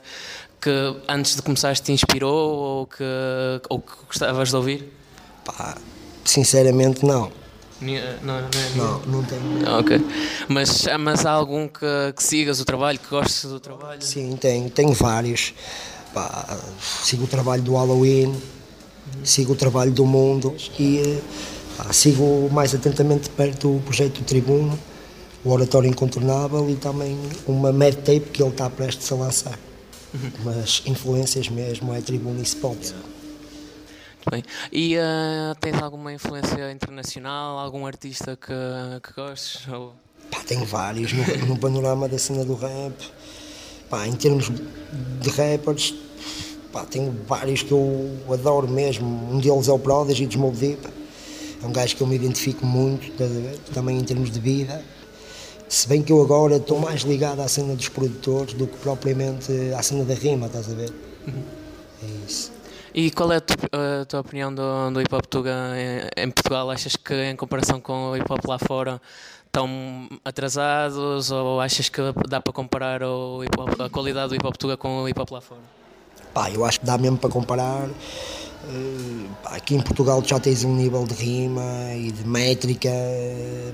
[0.60, 0.70] que
[1.06, 3.04] antes de começar te inspirou ou que,
[3.68, 4.92] ou que gostavas de ouvir?
[5.44, 5.76] Pá,
[6.24, 7.32] sinceramente não, uh,
[7.80, 7.92] Não,
[8.22, 9.42] não, é não, não tenho.
[9.66, 10.00] Ah, Ok.
[10.48, 14.00] Mas, mas há algum que, que sigas o trabalho, que gostes do trabalho?
[14.00, 15.52] Sim, tenho, tenho vários.
[16.14, 16.58] Pá,
[17.02, 18.34] sigo o trabalho do Halloween,
[19.24, 21.20] sigo o trabalho do Mundo e eh,
[21.76, 24.78] pá, sigo mais atentamente perto o projeto do Tribuno,
[25.44, 29.58] o Oratório Incontornável e também uma Mad Tape que ele está prestes a lançar.
[30.44, 32.76] Mas influências mesmo é Tribuno e Spot.
[32.76, 34.44] Muito bem.
[34.70, 38.52] E uh, tens alguma influência internacional, algum artista que,
[39.02, 39.66] que gostes?
[39.68, 39.94] Ou...
[40.30, 42.94] Pá, tenho vários no, no panorama da cena do rap.
[43.90, 45.94] Pá, em termos de rappers,
[46.72, 49.06] pá, tenho vários que eu adoro mesmo.
[49.32, 50.86] Um deles é o Prodigy dos Mob Deep.
[51.62, 53.12] É um gajo que eu me identifico muito,
[53.72, 54.84] também em termos de vida.
[55.72, 59.50] Se bem que eu agora estou mais ligado à cena dos produtores do que propriamente
[59.74, 60.92] à cena da rima, estás a ver?
[62.02, 62.52] É isso.
[62.94, 65.50] E qual é a, tu- a tua opinião do, do hip hop tuga
[66.16, 66.70] em, em Portugal?
[66.70, 69.00] Achas que em comparação com o hip hop lá fora
[69.46, 74.46] estão atrasados ou achas que dá para comparar o hip -hop, a qualidade do hip
[74.46, 75.62] hop tuga com o hip hop lá fora?
[76.34, 77.88] Pá, eu acho que dá mesmo para comparar.
[78.64, 82.90] Eh, aqui em Portugal tu já tens um nível de rima e de métrica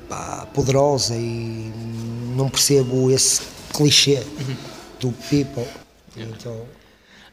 [0.09, 1.71] pá, poderosa e
[2.35, 4.23] não percebo esse clichê
[4.99, 5.67] do people.
[6.17, 6.57] Então,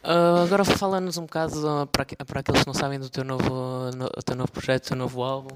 [0.03, 4.09] Ah, agora fala-nos um bocado para, para aqueles que não sabem do teu novo, no,
[4.23, 5.55] teu novo projeto, teu novo álbum.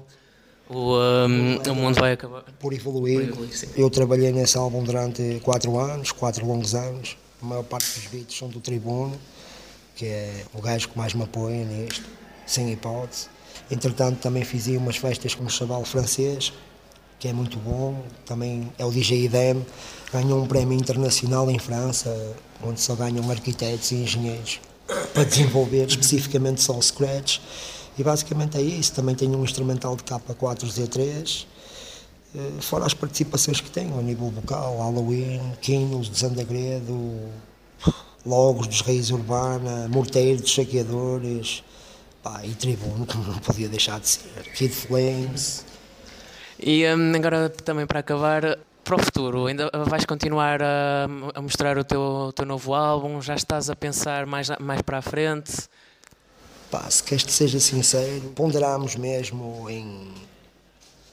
[0.68, 1.26] O, ah,
[1.70, 2.42] o mundo vai acabar.
[2.58, 7.16] por evoluir, Por evoluir, eu trabalhei nesse álbum durante quatro anos, quatro longos anos.
[7.42, 9.16] A maior parte dos beats são do Tribuno,
[10.00, 12.08] que é o gajo que mais me apoia nisto,
[12.46, 13.26] sem hipótese.
[13.70, 16.54] Entretanto, também fiz umas festas com um chaval francês,
[17.18, 18.02] que é muito bom.
[18.24, 19.62] Também é o DJ IDEM,
[20.10, 22.34] ganhou um prémio internacional em França,
[22.64, 24.58] onde só ganham arquitetos e engenheiros
[25.12, 27.38] para desenvolver especificamente só o Scratch.
[27.98, 28.94] E basicamente é isso.
[28.94, 31.44] Também tenho um instrumental de K4Z3,
[32.34, 37.18] eh, fora as participações que tenho a nível vocal, Halloween, Kinos, Desandagredo,
[38.24, 41.64] Logos dos Reis Urbana, Morteiro dos Saqueadores,
[42.22, 44.42] pá, e Tribuno, que não podia deixar de ser.
[44.54, 45.64] Kid Flames.
[46.58, 51.78] E hum, agora também para acabar, para o futuro, ainda vais continuar a, a mostrar
[51.78, 53.22] o teu, o teu novo álbum?
[53.22, 55.52] Já estás a pensar mais, mais para a frente?
[56.70, 60.12] Pá, se queres que seja sincero, ponderámos mesmo em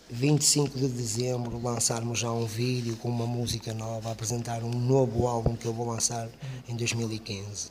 [0.09, 5.55] 25 de dezembro lançarmos já um vídeo com uma música nova, apresentar um novo álbum
[5.55, 6.29] que eu vou lançar
[6.67, 7.67] em 2015.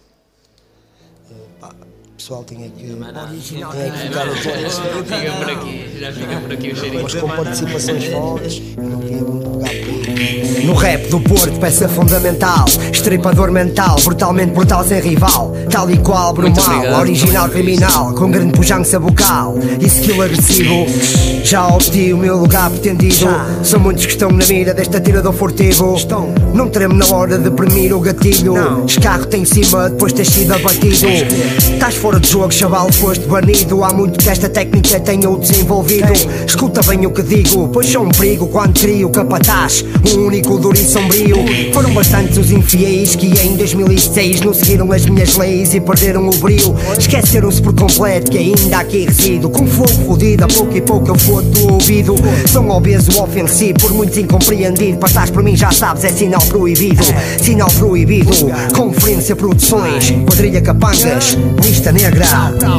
[1.31, 6.53] Uh, pá, o pessoal tinha que, tinha que ficar fica por aqui, já fica por
[6.53, 7.03] aqui o cheirinho.
[7.03, 10.06] Mas com participações fortes, não queria muito pegar por.
[10.64, 16.33] No rap do Porto, peça fundamental, estripador mental, brutalmente brutal sem rival, tal e qual
[16.33, 17.00] brumal, obrigado.
[17.00, 20.87] original criminal, com grande pujança bucal e skill agressivo.
[21.44, 23.29] Já obtive o meu lugar pretendido.
[23.62, 25.96] São muitos que estão na mira deste atirador furtivo.
[26.55, 28.55] Não tremo na hora de premir o gatilho.
[28.87, 31.07] Escarro-te em cima depois de ter sido abatido.
[31.74, 33.85] Estás fora de jogo, chaval, foste banido.
[33.85, 36.12] Há muito que esta técnica tenho desenvolvido.
[36.46, 39.85] Escuta bem o que digo, pois sou um perigo quando crio capataz.
[40.14, 41.38] Um único duro e sombrio.
[41.73, 46.37] Foram bastantes os infiéis que em 2006 não seguiram as minhas leis e perderam o
[46.37, 46.75] brilho.
[46.97, 49.51] Esqueceram-se por completo que ainda aqui resido.
[49.51, 52.14] Com fogo fodido, a pouco e pouco eu fodo do ouvido.
[52.47, 54.99] Sou obeso ofensivo, por muitos incompreendido.
[54.99, 57.03] Passares por mim já sabes, é sinal proibido.
[57.42, 58.31] Sinal proibido.
[58.75, 62.27] Conferência Produções, quadrilha Capangas, lista negra.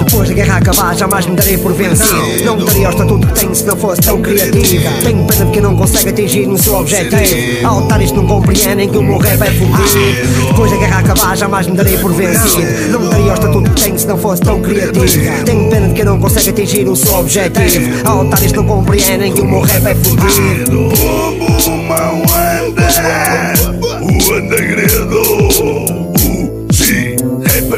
[0.04, 2.46] Depois da guerra acabar, jamais me darei por vencido.
[2.46, 4.84] Não me daria o estatuto que tenho se não fosse tão criativo.
[5.04, 7.17] Tenho pena de quem não consegue atingir no seu objetivo.
[7.64, 10.48] Há otários que não compreendem que o meu rap é fodido.
[10.48, 12.92] Depois da guerra acabar, jamais me darei por vencido.
[12.92, 15.44] Não me daria o estatuto que tenho se não fosse tão criativo.
[15.46, 18.08] Tenho pena de quem não consegue atingir o seu objetivo.
[18.08, 20.90] Há otários que não compreendem que o meu rap é fodido.
[24.02, 25.97] O andagredo O G é para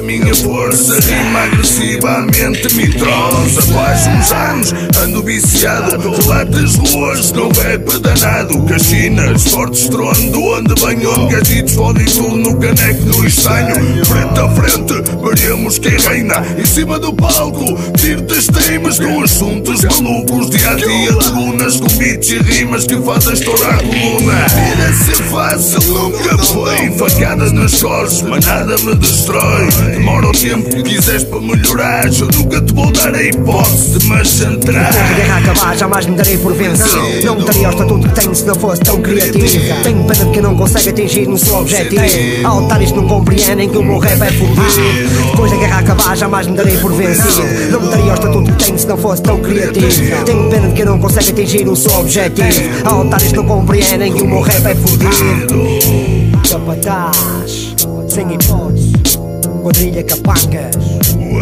[0.09, 8.59] minha força Rima agressivamente mitrosa Faz uns anos ando viciado Relatas ruas não rap danado
[8.63, 14.93] Caxinas, forte estrondo Onde venham gaditos Fodem tudo no caneco no estanho Frente a frente,
[15.23, 16.43] veremos quem reina.
[16.57, 22.39] Em cima do palco, tiro testemas Com assuntos malucos Dia a dia, colunas beats e
[22.39, 24.33] rimas Que fazem estourar a coluna.
[24.47, 26.89] Vida ser fácil, nunca foi.
[26.97, 32.27] Facada nas costas, mas nada me destrói Demora o tempo que quiseres para melhorar Eu
[32.27, 36.15] nunca te vou dar a hipótese de me centrar Depois da guerra acabar, jamais me
[36.15, 37.25] darei por vencido.
[37.25, 39.83] Não me daria o estatuto que tenho se não fosse tão criativo.
[39.83, 42.01] Tenho pena de quem não consegue atingir no seu objetivo.
[42.01, 45.31] Que não compreendem que o meu rap é fodido.
[45.31, 47.71] Depois da guerra acabar, jamais me darei por vencido.
[47.71, 50.25] Não me daria o estatuto que tenho se não fosse tão criativo.
[50.25, 52.61] Tenho pena de quem não consegue atingir o seu objetivo.
[53.19, 56.39] Que não compreendem que o meu rap é fodido.
[56.49, 57.75] Capataz,
[58.07, 58.78] sem hipótese.
[59.69, 60.75] Quadrilha Capancas.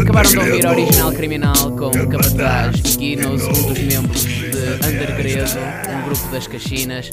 [0.02, 5.60] Acabaram de ouvir a original criminal com Capataz Guinness, um dos membros de Undergredo,
[5.90, 7.10] um grupo das Caxinas.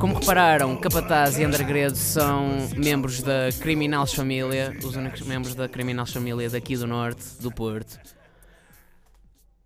[0.00, 6.12] Como repararam, Capataz e Undergredo são membros da Criminals Família, os únicos membros da Criminals
[6.12, 8.00] Família daqui do Norte, do Porto.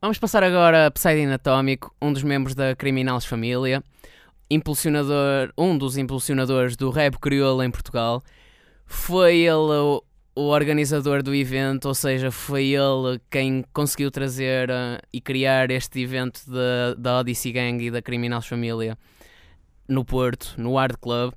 [0.02, 3.82] Vamos passar agora a Poseidon Atómico, um dos membros da Criminals Família,
[4.50, 8.22] impulsionador, um dos impulsionadores do rap crioulo em Portugal.
[8.84, 10.02] Foi ele
[10.36, 16.00] o, organizador do evento, ou seja, foi ele quem conseguiu trazer eh, e criar este
[16.00, 18.96] evento da, da Odyssey Gang e da Criminals Família
[19.88, 21.32] no Porto, no Art Club.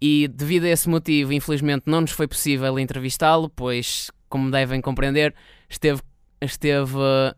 [0.00, 5.34] E devido a esse motivo, infelizmente, não nos foi possível entrevistá-lo, pois, como devem compreender,
[5.68, 6.00] esteve,
[6.40, 7.34] esteve eh,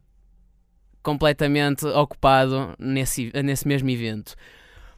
[1.03, 4.35] completamente ocupado nesse, nesse mesmo evento.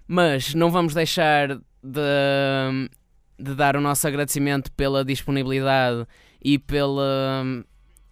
[0.07, 2.91] Mas não vamos deixar de,
[3.39, 6.07] de dar o nosso agradecimento pela disponibilidade
[6.43, 7.45] e pela,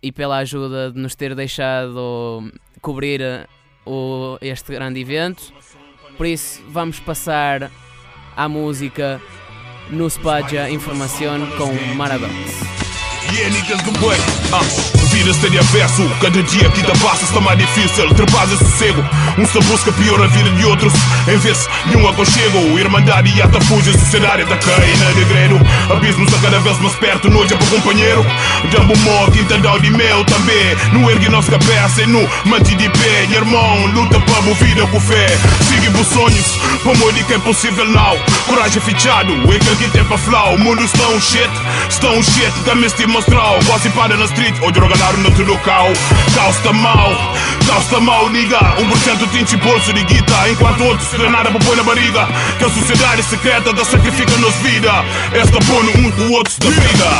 [0.02, 3.20] e pela ajuda de nos ter deixado cobrir
[3.84, 5.52] o, este grande evento.
[6.16, 7.70] Por isso, vamos passar
[8.36, 9.20] à música
[9.90, 12.79] no Spadia Información com Maradox.
[13.32, 13.48] Yeah,
[13.84, 14.18] do bem
[14.52, 14.60] ah,
[15.10, 16.02] Vida estaria verso.
[16.20, 18.06] Cada dia que te passa está mais difícil.
[18.06, 19.04] E sossego
[19.38, 20.92] Um se busca pior a vida de outros.
[21.28, 26.38] Em vez de um aconchego Irmandade e atafuja Sociedade está caindo na degredo Abismos a
[26.38, 28.24] cada vez mais perto Noite para companheiro.
[28.72, 30.76] Dambo mó, tinta de mel também.
[30.92, 33.24] Não ergue nossa cabeça e não mante de pé.
[33.30, 35.26] Irmão, luta para a vida com fé.
[35.68, 38.18] Sigue os sonhos Para morrer que é possível não.
[38.46, 41.50] Coragem fichado É que tem para falar O mundo está um shit
[41.88, 42.52] Está um shit.
[42.64, 42.74] Da
[43.20, 45.88] mostrar Você para na street Ou droga falaram no teu local.
[46.34, 47.10] Caos tá mal,
[47.66, 48.58] caos tá mal, liga.
[48.58, 52.28] 1% tinha bolso de guita, enquanto outros têm nada para pôr na barriga.
[52.58, 55.04] Que a sociedade secreta da sacrifica nos vida.
[55.32, 57.10] Esta põe um com outros da vida.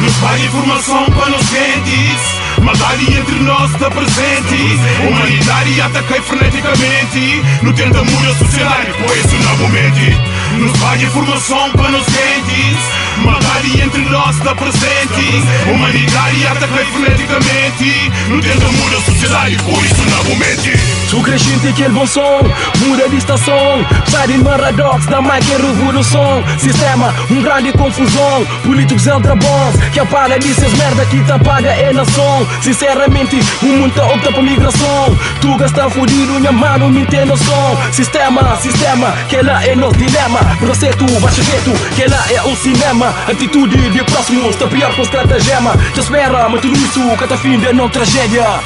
[0.00, 2.40] Nos vai informação para nos quentes.
[2.62, 9.36] Maldade entre nós está presente Humanidade ataquei freneticamente No tenta mudar a sociedade, pois isso
[9.36, 10.18] não mente
[10.58, 15.44] Nos vai informação para nos quentes Maldade entre nós está presente.
[15.68, 21.88] Humanidade ataquei freneticamente No tenta mudar a sociedade, pois isso não mente Tu crescente aquele
[21.88, 22.40] bom som,
[22.78, 23.84] muda de estação.
[24.06, 26.44] Sai de paradox, da mic em revolução.
[26.56, 28.46] Sistema, um grande confusão.
[28.64, 32.46] Políticos ultra bons, que apaga dessas merda que te apaga é nação.
[32.62, 35.18] Sinceramente, o mundo tá opta por migração.
[35.40, 37.76] Tu gasta fudido, minha mano, me tem noção.
[37.92, 40.38] Sistema, sistema, que lá é nosso dilema.
[40.60, 45.74] Processo, baixo jeito, que lá é o cinema Atitude de próximo, está pior com estratagema.
[45.94, 48.60] Já espera, mas tudo isso, cada fim de não tragédia.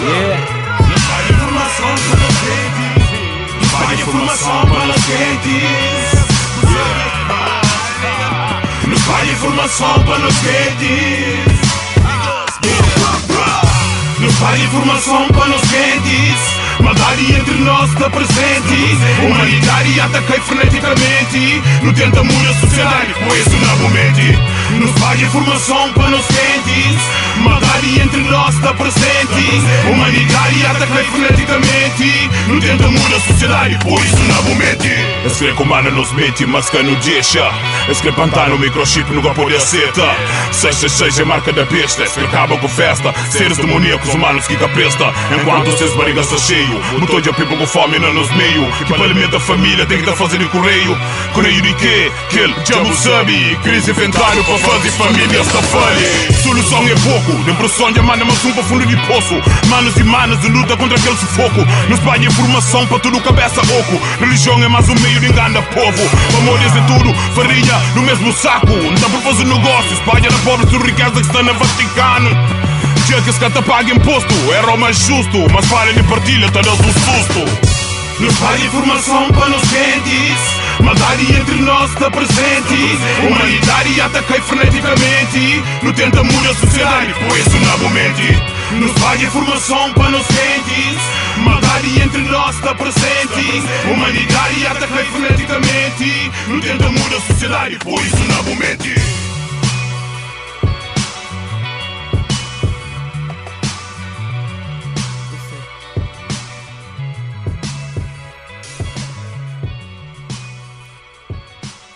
[0.00, 0.62] Yeah
[1.12, 2.04] Vai informação os
[2.40, 5.62] quentes Vai informação para quentes
[8.88, 11.46] Nos vai informação para quentes
[14.18, 21.62] Nos vai informação para os quentes Maldade entre nós está presente Humanidade ataquei freneticamente.
[21.82, 24.38] No tenta mudar a sociedade, pois isso não mente.
[24.78, 27.00] Nos vai informação para nos quentes
[27.44, 29.90] Maldade entre nós está presente.
[29.90, 32.30] Humanidade ataquei freneticamente.
[32.46, 34.88] No tenta mudar a sociedade, pois isso não mente
[35.24, 37.50] Esse que comanda nos mente, mas que não deixa.
[37.88, 40.16] Esse que pantar no microchip nunca pode acertar
[40.52, 42.02] 666 é marca da besta.
[42.02, 43.14] Esse acaba com festa.
[43.30, 45.12] Seres demoníacos humanos que capesta.
[45.34, 46.86] Enquanto seus barrigas estão cheios.
[46.98, 48.66] Motor de people com fome não nos meio.
[48.86, 50.96] Que para alimentar a família tem que estar fazendo correio.
[51.32, 52.12] Correio de quê?
[52.30, 53.58] Que ele já não sabe.
[53.62, 58.52] Crise inventário para fazer família esta falha Solução é pouco Lembro sonho, manda mais um
[58.52, 59.34] para fundo de poço
[59.68, 61.60] Manos e manas de luta contra aquele sufoco.
[61.88, 66.02] Nos pai informação para tudo cabeça oco Religião é mais um meio de enganar povo.
[66.38, 68.66] Amores é tudo, farinha no mesmo saco.
[68.66, 72.30] Não dá para fazer negócio Espalha na pobre sua riqueza que está no Vaticano.
[73.06, 75.46] Dia que esse paga imposto Era o mais justo.
[75.52, 77.70] Mas falha de partilha, tá dando um susto.
[78.20, 85.62] Nos vai informação para nos quentes Maldade entre nós está presente Humanidade ataquei freneticamente.
[85.82, 88.42] No tenta mudar a sociedade, pois isso não mente
[88.72, 91.00] Nos vai informação para nos quentes
[91.38, 96.30] Maldade entre nós está presente Humanidade ataquei freneticamente.
[96.48, 99.21] No tenta mudar a sociedade, pois isso não mente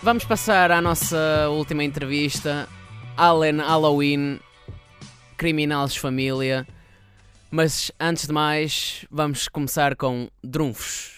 [0.07, 2.65] Vamos passar à nossa última entrevista.
[3.17, 4.39] Allen Halloween,
[5.35, 6.65] Criminais Família.
[7.51, 11.16] Mas antes de mais, vamos começar com Drunfos.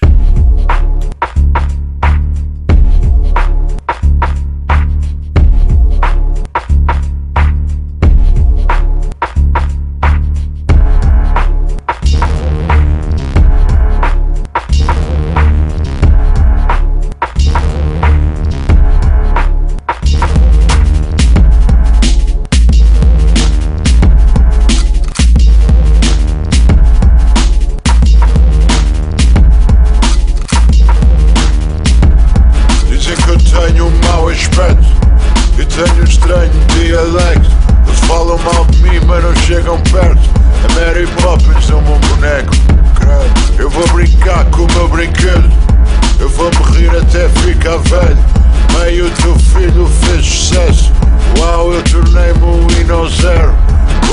[49.59, 50.91] Filho fez sucesso
[51.37, 53.01] Uau, eu tornei-me um hino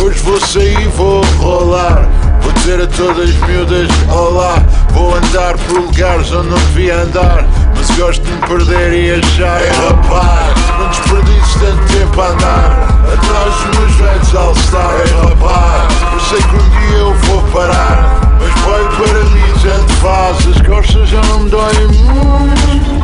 [0.02, 2.08] Hoje vou sair, vou rolar.
[2.40, 7.46] Vou dizer a todas as miúdas olá Vou andar por lugares onde não devia andar.
[7.76, 12.88] Mas gosto de me perder e achar Ei rapaz, não desperdices tanto tempo a andar.
[13.12, 18.20] Atrás dos meus velhos all-star Ei rapaz, eu sei que um dia eu vou parar.
[18.40, 22.95] Mas vai o paraíso onde faz As costas já não me doem muito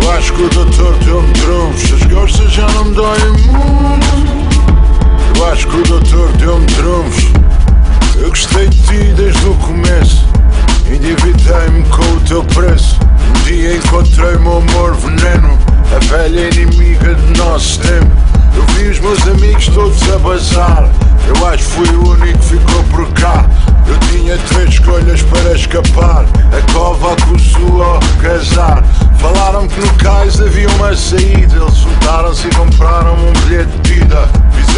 [0.00, 4.28] Eu acho que o doutor deu-me trunfos As costas já não me doem muito
[5.38, 7.24] eu acho que o doutor deu-me trunfos
[8.20, 10.26] Eu gostei de ti desde o começo.
[10.84, 12.98] Endividei-me com o teu preço.
[13.28, 15.56] Um dia encontrei meu amor veneno
[15.94, 18.10] A velha inimiga do nosso tempo.
[18.56, 20.90] Eu vi os meus amigos todos a bazar.
[21.28, 23.48] Eu acho que fui o único que ficou por cá.
[23.86, 26.26] Eu tinha três escolhas para escapar.
[26.52, 28.82] A cova, a cozu ou casar
[29.18, 34.28] Falaram que no cais havia uma saída Eles juntaram-se e compraram um bilhete de ida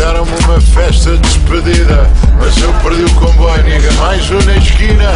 [0.00, 2.08] Fizeram-me uma festa despedida.
[2.38, 3.92] Mas eu perdi o comboio, nigga.
[3.92, 5.12] Mais um na esquina.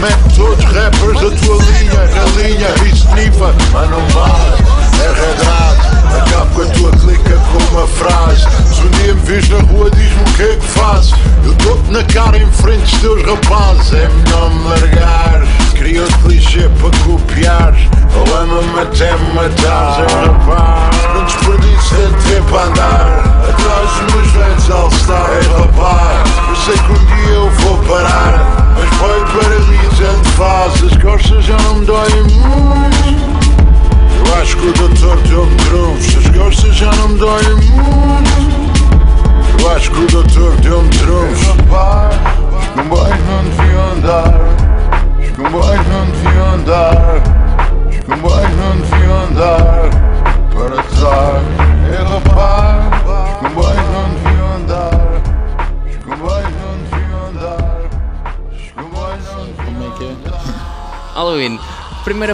[0.00, 2.06] Mete todos rappers da tua linha.
[2.14, 2.68] Na linha,
[3.14, 4.62] nifa, mas não vale.
[5.02, 5.96] É regrado.
[6.18, 8.46] Acabo com a tua clica com uma frase.
[8.74, 11.12] Se um dia me vês na rua, diz-me o que é que fazes.
[11.44, 13.92] Eu dou-te na cara em frente dos teus rapazes.
[13.94, 15.65] É melhor me largar.
[15.86, 17.72] Cria o clichê para copiar.
[18.16, 20.04] Ou ama-me até me matar.
[20.04, 21.14] Rapaz.
[21.14, 23.44] Não desperdices de tempo a andar.
[23.48, 25.30] Atrás dos meus velhos all-star.
[25.30, 26.28] É rapaz.
[26.48, 28.74] Eu sei que um dia eu vou parar.
[28.74, 29.85] Mas foi para mim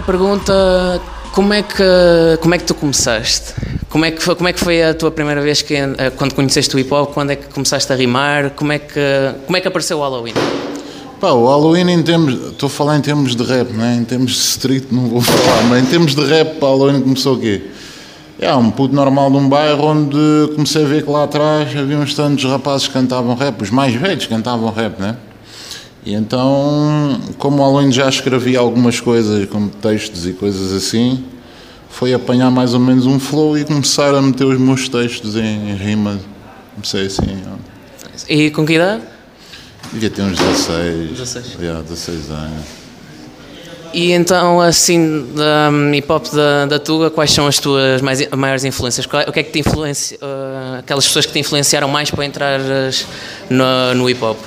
[0.03, 1.01] pergunta
[1.33, 1.83] como é que
[2.41, 3.55] como é que tu começaste?
[3.89, 6.35] Como é que foi, como é que foi a tua primeira vez que eh, quando
[6.35, 7.13] conheceste o hip hop?
[7.13, 8.51] Quando é que começaste a rimar?
[8.51, 9.01] Como é que
[9.47, 10.35] como é que apareceu o Halloween?
[11.21, 13.97] Pá, o Halloween em termos, estou a falar em termos de rap, né?
[13.97, 17.37] em termos de street não vou falar, mas em termos de rap, o Halloween começou
[17.37, 17.63] o quê?
[18.41, 20.17] É um puto normal de um bairro onde
[20.55, 23.95] comecei a ver que lá atrás havia uns tantos rapazes que cantavam rap, os mais
[23.95, 25.17] velhos cantavam rap, né?
[26.05, 31.25] E então, como o Halloween já escrevia algumas coisas, como textos e coisas assim,
[31.89, 35.75] foi apanhar mais ou menos um flow e começar a meter os meus textos em
[35.77, 36.19] rima.
[36.75, 37.43] Comecei assim.
[38.29, 39.03] E com que idade?
[39.93, 41.11] Devia ter uns 16.
[41.11, 41.47] 16.
[41.61, 42.83] Yeah, 16 anos.
[43.95, 48.27] E então, assim, da um, hip hop da, da Tuga, quais são as tuas mais,
[48.31, 49.05] maiores influências?
[49.05, 52.59] O que é que te influencia, uh, aquelas pessoas que te influenciaram mais para entrar
[53.51, 54.39] no, no hip hop?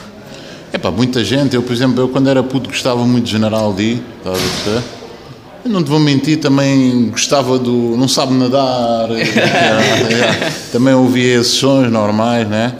[0.75, 1.55] É pá, muita gente.
[1.55, 4.83] Eu, por exemplo, eu quando era puto gostava muito de General D, estás a perceber?
[5.63, 7.95] Eu não te vou mentir, também gostava do.
[7.95, 9.07] Não sabe nadar.
[10.73, 12.73] também ouvia esses sons normais, né?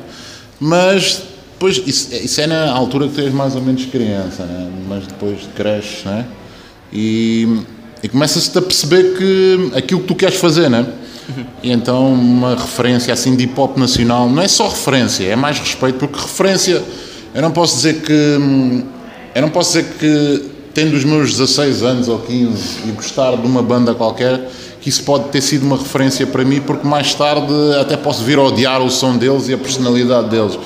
[0.60, 1.22] Mas
[1.54, 4.70] depois, isso, isso é na altura que tu és mais ou menos criança, né?
[4.90, 6.26] Mas depois cresces, né?
[6.92, 7.62] E,
[8.04, 10.86] e começas-te a perceber que aquilo que tu queres fazer, né?
[11.64, 15.58] E então uma referência assim de hip hop nacional não é só referência, é mais
[15.58, 16.84] respeito, porque referência
[17.36, 18.14] eu não posso dizer que.
[19.36, 23.46] Eu não posso dizer que, tendo os meus 16 anos ou 15 e gostar de
[23.46, 27.52] uma banda qualquer, que isso pode ter sido uma referência para mim, porque mais tarde
[27.80, 30.58] até posso vir a odiar o som deles e a personalidade deles.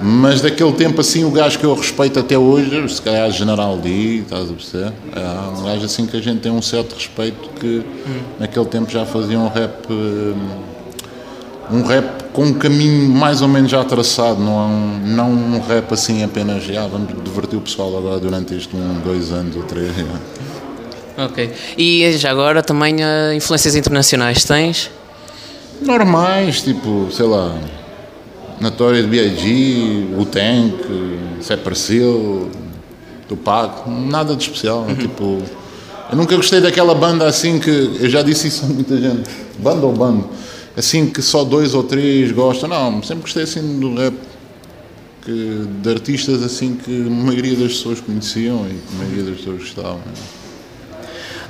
[0.00, 4.18] Mas daquele tempo assim, o gajo que eu respeito até hoje, se calhar General D,
[4.18, 4.92] estás a perceber?
[5.14, 7.82] É um gajo assim que a gente tem um certo respeito que
[8.38, 9.86] naquele tempo já fazia um rap.
[11.70, 15.60] Um rap com um caminho mais ou menos já traçado, não, é um, não um
[15.60, 19.62] rap assim apenas, já, vamos divertir o pessoal agora durante este um, dois anos ou
[19.62, 19.90] três.
[21.16, 21.52] Ok.
[21.76, 24.90] E já agora também uh, influências internacionais tens?
[25.82, 27.54] Normais, tipo, sei lá,
[28.60, 30.74] Notorious B.I.G., o Tank,
[31.40, 31.90] Cypress
[33.28, 34.94] Tupac, nada de especial, uhum.
[34.94, 35.42] tipo...
[36.10, 39.86] Eu nunca gostei daquela banda assim que, eu já disse isso a muita gente, banda
[39.86, 40.28] ou bando,
[40.76, 42.68] assim que só dois ou três gostam.
[42.68, 44.14] Não, sempre gostei assim do rap
[45.24, 49.36] que, de artistas assim que a maioria das pessoas conheciam e que a maioria das
[49.36, 50.00] pessoas gostavam.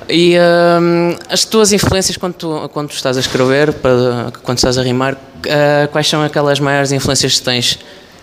[0.09, 4.77] E hum, as tuas influências quando tu, quando tu estás a escrever, para, quando estás
[4.77, 7.79] a rimar, uh, quais são aquelas maiores influências que tens?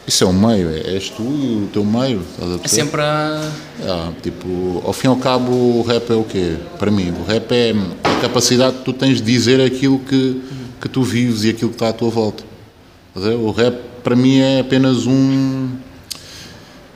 [0.07, 2.22] Isso é o meio, é, és tu e o teu meio.
[2.64, 3.51] é sempre a.
[3.80, 6.57] É, tipo, ao fim e ao cabo, o rap é o quê?
[6.78, 7.72] Para mim, o rap é
[8.03, 10.42] a capacidade que tu tens de dizer aquilo que
[10.81, 12.45] que tu vives e aquilo que está à tua volta.
[13.14, 15.68] O rap para mim é apenas um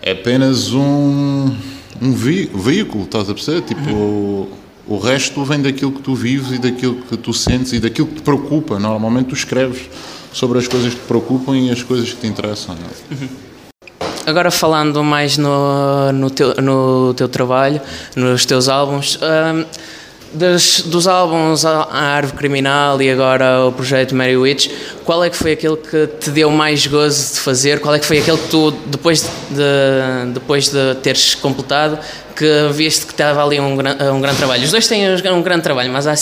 [0.02, 1.56] é apenas um,
[2.00, 3.62] um veículo, estás a perceber?
[3.62, 4.48] Tipo, o,
[4.86, 8.16] o resto vem daquilo que tu vives e daquilo que tu sentes e daquilo que
[8.16, 8.78] te preocupa.
[8.78, 9.88] Normalmente tu escreves
[10.30, 12.74] sobre as coisas que te preocupam e as coisas que te interessam.
[12.74, 13.14] É?
[13.14, 13.28] Uhum.
[14.26, 17.80] Agora falando mais no, no, teu, no teu trabalho,
[18.16, 19.64] nos teus álbuns, hum,
[20.34, 24.68] das, dos álbuns A Árvore Criminal e agora o projeto Mary Witch,
[25.04, 27.80] qual é que foi aquele que te deu mais gozo de fazer?
[27.80, 31.98] Qual é que foi aquele que tu, depois de, depois de teres completado,
[32.34, 34.64] que viste que estava ali um, um grande trabalho?
[34.64, 36.14] Os dois têm um grande trabalho, mas há,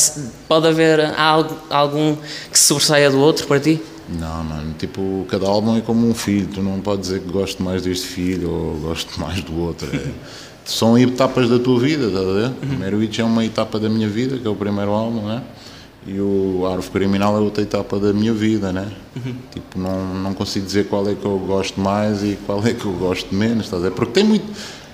[0.46, 2.16] pode haver há algum
[2.50, 3.80] que se sobressaia do outro para ti?
[4.08, 7.62] Não, mano, tipo, cada álbum é como um filho, tu não podes dizer que gosto
[7.62, 9.88] mais deste filho ou gosto mais do outro.
[9.94, 10.10] É
[10.64, 12.50] são etapas da tua vida, estás a ver?
[12.62, 12.98] Uhum.
[12.98, 15.42] Witch é uma etapa da minha vida, que é o primeiro álbum, né?
[16.06, 18.88] E o Árvore Criminal é outra etapa da minha vida, né?
[19.14, 19.34] Uhum.
[19.52, 22.84] Tipo, não, não consigo dizer qual é que eu gosto mais e qual é que
[22.84, 23.94] eu gosto menos, estás a ver?
[23.94, 24.44] Porque tem muito.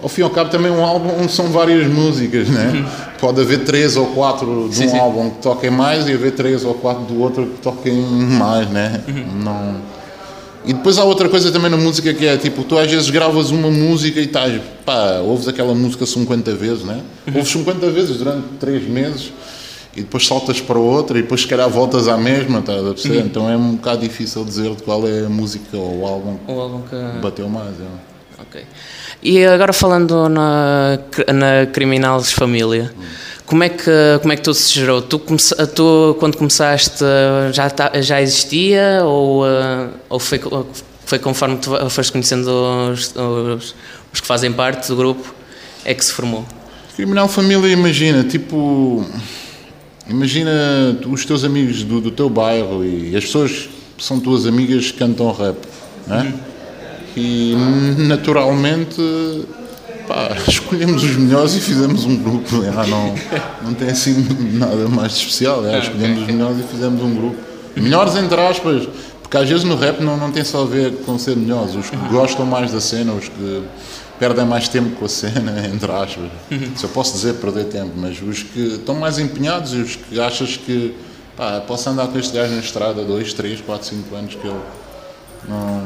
[0.03, 2.87] Ao fim e ao cabo, também um álbum onde são várias músicas, né?
[3.19, 4.73] Pode haver três ou quatro de Uhum.
[4.73, 4.99] Sim, um sim.
[4.99, 9.03] álbum que toquem mais e haver três ou quatro do outro que toquem mais, né?
[9.09, 9.43] Uhum.
[9.43, 9.98] Não.
[10.69, 13.51] E depois há outra coisa também na música que é tipo, tu às vezes gravas
[13.51, 17.01] uma música e estás, pá, ouves aquela música 50 vezes, né?
[17.35, 19.33] Ouves 50 vezes durante 3 meses
[19.97, 23.21] e depois saltas para outra e depois se calhar voltas à mesma, estás a perceber?
[23.21, 23.25] Uhum.
[23.27, 26.61] Então é um bocado difícil dizer de qual é a música ou o álbum O
[26.61, 27.19] álbum que.
[27.23, 27.71] bateu mais.
[27.81, 28.43] É.
[28.43, 28.63] Ok.
[29.23, 30.99] E agora falando na,
[31.35, 32.93] na Criminals Família,
[33.49, 33.91] como é que
[34.21, 35.03] como é que tudo se gerou?
[35.03, 37.03] Tu, comece- tu quando começaste
[37.53, 40.41] já ta- já existia ou eh, ou foi
[41.05, 42.49] foi conforme tu foste conhecendo
[42.93, 43.75] os, os,
[44.13, 45.35] os que fazem parte do grupo
[45.85, 46.45] é que se formou?
[46.95, 49.05] Criminal Família, imagina, tipo.
[50.09, 50.51] Imagina
[51.07, 54.99] os teus amigos do, do teu bairro e as pessoas que são tuas amigas que
[54.99, 55.57] cantam rap,
[56.07, 56.33] né?
[57.17, 57.55] E
[57.99, 59.01] naturalmente
[60.09, 62.49] pá, escolhemos os melhores e fizemos um grupo.
[62.77, 63.15] Ah, não,
[63.63, 65.65] não tem assim nada mais de especial.
[65.67, 67.37] É, escolhemos os melhores e fizemos um grupo.
[67.77, 68.89] Melhores entre aspas,
[69.23, 71.77] porque às vezes no rap não, não tem só a ver com ser melhores.
[71.77, 73.63] Os que gostam mais da cena, os que
[74.19, 76.31] perdem mais tempo com a cena, entre aspas.
[76.75, 80.19] Se eu posso dizer perder tempo, mas os que estão mais empenhados e os que
[80.19, 80.95] achas que
[81.37, 84.61] pá, posso andar com este gajo na estrada 2, 3, 4, 5 anos que ele
[85.49, 85.85] não,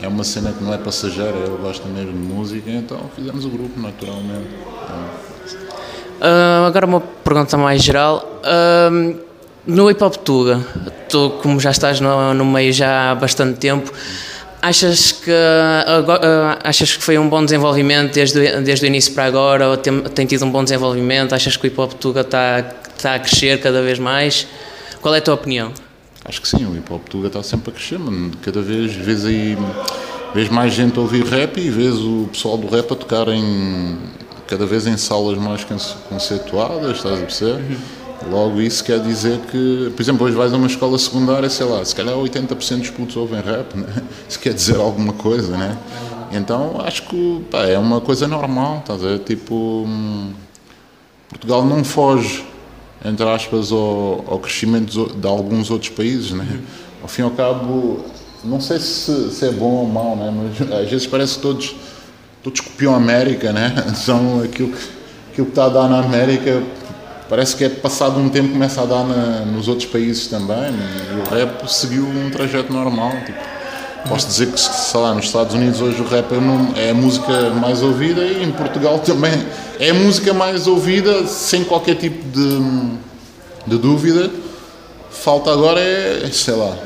[0.00, 3.50] é uma cena que não é passageira, ele gosta mesmo de música, então fizemos o
[3.50, 4.48] grupo naturalmente.
[6.20, 8.40] Ah, agora uma pergunta mais geral.
[8.44, 8.90] Ah,
[9.66, 10.64] no hip hop Tuga,
[11.08, 13.92] tu como já estás no, no meio já há bastante tempo,
[14.62, 19.68] achas que ah, achas que foi um bom desenvolvimento desde, desde o início para agora?
[19.68, 21.34] Ou tem, tem tido um bom desenvolvimento?
[21.34, 22.64] Achas que o hip hop Tuga está,
[22.96, 24.46] está a crescer cada vez mais?
[25.00, 25.72] Qual é a tua opinião?
[26.28, 28.30] Acho que sim, o hip hop Tuga está sempre a crescer, mano.
[28.42, 29.56] Cada vez vês aí
[30.34, 33.96] vês mais gente a ouvir rap e vês o pessoal do rap a tocar em
[34.46, 37.78] cada vez em salas mais conce- conceituadas, estás a perceber?
[38.30, 41.84] Logo isso quer dizer que, por exemplo, hoje vais a uma escola secundária, sei lá,
[41.84, 43.86] se calhar 80% dos putos ouvem rap, né?
[44.28, 45.78] Isso quer dizer alguma coisa, né?
[46.32, 49.18] Então acho que pá, é uma coisa normal, estás a ver?
[49.20, 50.32] Tipo, hum,
[51.28, 52.44] Portugal não foge,
[53.04, 56.46] entre aspas, ao, ao crescimento de alguns outros países, né?
[57.02, 58.04] Ao fim e ao cabo,
[58.44, 60.32] não sei se, se é bom ou mau, né?
[60.58, 61.76] Mas às vezes parece que todos,
[62.42, 63.74] todos copiam a América, né?
[63.94, 64.78] São aquilo que,
[65.32, 66.62] aquilo que está a dar na América,
[67.28, 70.56] parece que é passado um tempo começa a dar na- nos outros países também.
[71.14, 73.38] E o rap seguiu um trajeto normal, tipo,
[74.06, 77.50] Posso dizer que, sei lá, nos Estados Unidos hoje o rap é é a música
[77.50, 79.32] mais ouvida e em Portugal também
[79.78, 82.60] é a música mais ouvida, sem qualquer tipo de,
[83.66, 84.30] de dúvida.
[85.10, 86.76] Falta agora é, sei lá,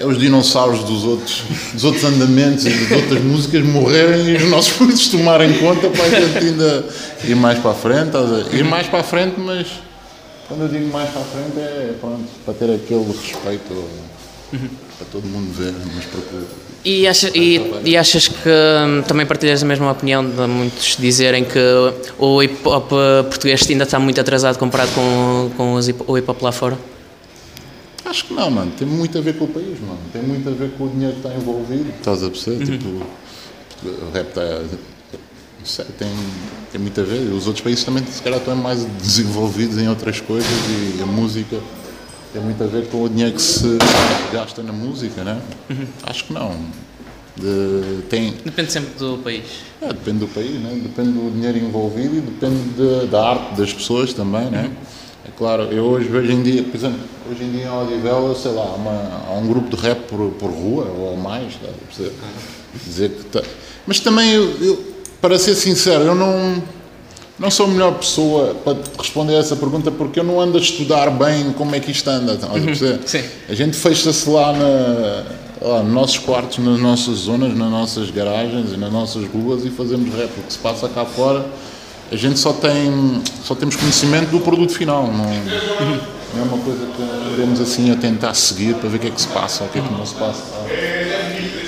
[0.00, 1.42] é os dinossauros dos outros,
[1.74, 6.04] dos outros andamentos e das outras músicas morrerem e os nossos putos tomarem conta para
[6.04, 6.84] a gente ainda
[7.24, 8.10] ir mais para a frente.
[8.52, 9.66] Ir mais para a frente, mas
[10.48, 13.84] quando eu digo mais para a frente é pronto, para ter aquele respeito
[15.00, 16.44] para todo mundo ver, mas procura.
[16.84, 21.42] E, acha- e- e achas que hum, também partilhas a mesma opinião de muitos dizerem
[21.44, 21.58] que
[22.18, 26.18] o hip hop eh, português ainda está muito atrasado comparado com, com os hip- o
[26.18, 26.78] hip hop lá fora?
[28.04, 28.72] Acho que não, mano.
[28.78, 29.98] Tem muito a ver com o país, mano.
[30.12, 31.90] Tem muito a ver com o dinheiro que está envolvido.
[31.98, 32.64] Estás a perceber?
[32.66, 34.62] Tipo, o rap está.
[35.64, 36.08] sei, tem,
[36.72, 37.20] tem muito a ver.
[37.32, 40.48] Os outros países também, se calhar, estão mais desenvolvidos em outras coisas
[40.98, 41.58] e a música
[42.32, 43.78] tem muito a ver com o dinheiro que se
[44.32, 45.40] gasta na música, né?
[46.04, 46.54] Acho que não.
[47.36, 49.42] De- tem, Depende sempre do país.
[49.80, 50.78] é, depende do país, né?
[50.82, 54.70] depende do dinheiro envolvido e depende de- da arte das pessoas também, né?
[55.26, 56.98] É claro, eu hoje, hoje em dia, por exemplo,
[57.30, 60.30] hoje em dia em Odivela, sei lá, há uma- há um grupo de rap por,
[60.32, 62.12] por rua ou mais, tá, perceber?
[62.84, 63.42] dizer que tá-
[63.86, 64.84] Mas também, eu, eu,
[65.20, 66.62] para ser sincero, eu não,
[67.40, 70.60] não sou a melhor pessoa para responder a essa pergunta porque eu não ando a
[70.60, 72.52] estudar bem como é que isto anda, estás
[73.48, 78.74] a gente fecha-se lá, na, lá nos nossos quartos, nas nossas zonas, nas nossas garagens
[78.74, 80.28] e nas nossas ruas e fazemos rap.
[80.38, 81.46] O que se passa cá fora,
[82.12, 85.06] a gente só tem só temos conhecimento do produto final.
[85.06, 89.10] Não, é uma coisa que andemos assim a tentar seguir para ver o que é
[89.10, 90.42] que se passa ou o que é que não se passa.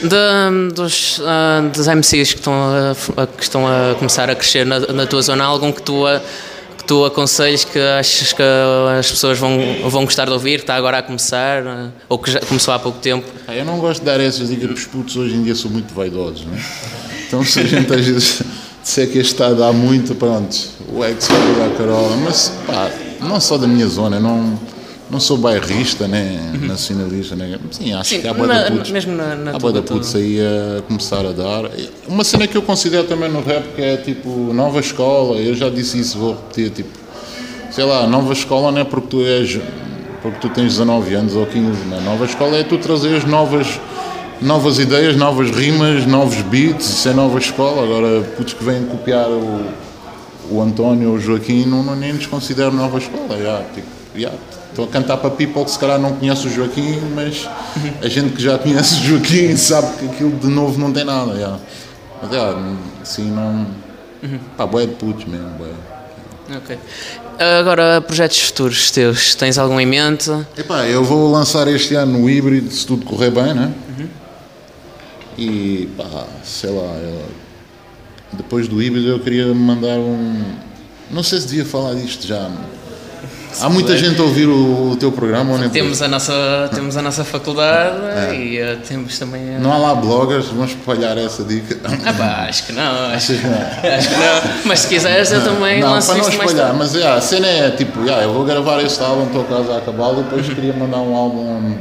[0.02, 4.80] De- dos, ah, dos MCs que estão, a, que estão a começar a crescer na,
[4.80, 6.20] na tua zona, algum que tu, a-
[6.76, 8.42] que tu aconselhes que achas que
[8.98, 12.30] as pessoas vão, vão gostar de ouvir, que está agora a começar, ah, ou que
[12.32, 13.26] já começou há pouco tempo?
[13.46, 15.70] Ah, Eu não gosto de dar essas dicas porque os putos hoje em dia são
[15.70, 16.60] muito vaidosos, não é?
[17.28, 18.42] Então se a gente às vezes
[18.82, 20.56] disser que este está a dar muito, pronto,
[20.92, 22.90] o ex vai a carola, mas pá,
[23.20, 24.58] não só da minha zona, não,
[25.12, 27.56] não sou bairrista, nem nacionalista, nem.
[27.70, 28.90] Sim, acho Sim, que há boa da putos.
[28.90, 31.70] mesmo na- na há boa da tua- putos aí a começar a dar.
[32.08, 35.68] Uma cena que eu considero também no rap que é tipo nova escola, eu já
[35.68, 36.98] disse isso, vou repetir, tipo,
[37.70, 39.60] sei lá, nova escola não é porque tu és.
[40.22, 42.00] porque tu tens 19 anos ou 15, não é?
[42.00, 43.66] Nova escola é tu trazeres novas.
[44.40, 47.82] Novas ideias, novas rimas, novos beats, isso é nova escola.
[47.84, 49.66] Agora, putos que vêm copiar o,
[50.50, 53.36] o António ou o Joaquim, não, não, nem nos considero nova escola.
[53.40, 53.86] já, tipo,
[54.16, 54.30] já,
[54.72, 57.46] Estou a cantar para people que se calhar não conhece o Joaquim, mas
[58.02, 61.38] a gente que já conhece o Joaquim sabe que aquilo de novo não tem nada.
[61.38, 61.58] já.
[62.22, 62.54] Mas já,
[63.02, 63.66] assim não.
[64.56, 65.72] Pá, boé de putos mesmo, boé.
[66.56, 66.78] Ok.
[67.60, 70.30] Agora, projetos futuros teus, tens algum em mente?
[70.56, 73.72] Epá, eu vou lançar este ano no híbrido, se tudo correr bem, né?
[73.98, 74.06] Uhum.
[75.36, 77.24] E pá, sei lá, eu-
[78.32, 80.42] depois do híbrido eu queria mandar um.
[81.10, 82.50] Não sei se devia falar disto já.
[83.60, 86.96] Há muita gente a ouvir o, o teu programa ou nem Temos a nossa, temos
[86.96, 87.96] a nossa faculdade
[88.30, 88.34] É.
[88.34, 89.42] e eh, temos também.
[89.54, 91.78] eh, Não há lá bloggers, vamos espalhar essa dica.
[92.04, 92.82] Ah, pá, acho que não.
[93.12, 93.92] Acho, que não?
[93.96, 94.62] acho que não.
[94.64, 97.70] Mas se quiseres, eu também não, lanço para não espalhar, mas yeah, a cena é
[97.70, 100.98] tipo, yeah, eu vou gravar este álbum, estou quase a acabá-lo, e depois queria mandar
[100.98, 101.76] um álbum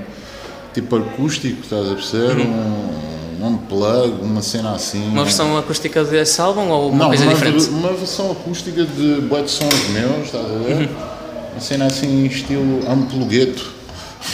[0.73, 2.37] tipo acústico, estás a perceber?
[2.41, 3.11] Um,
[3.43, 5.03] um plug, uma cena assim.
[5.09, 7.69] Uma versão acústica desse álbum ou uma não, coisa uma, diferente?
[7.69, 10.75] uma versão acústica de de sons meus, estás a ver?
[10.75, 11.10] Uhum.
[11.51, 13.71] Uma cena assim, estilo amplugueto.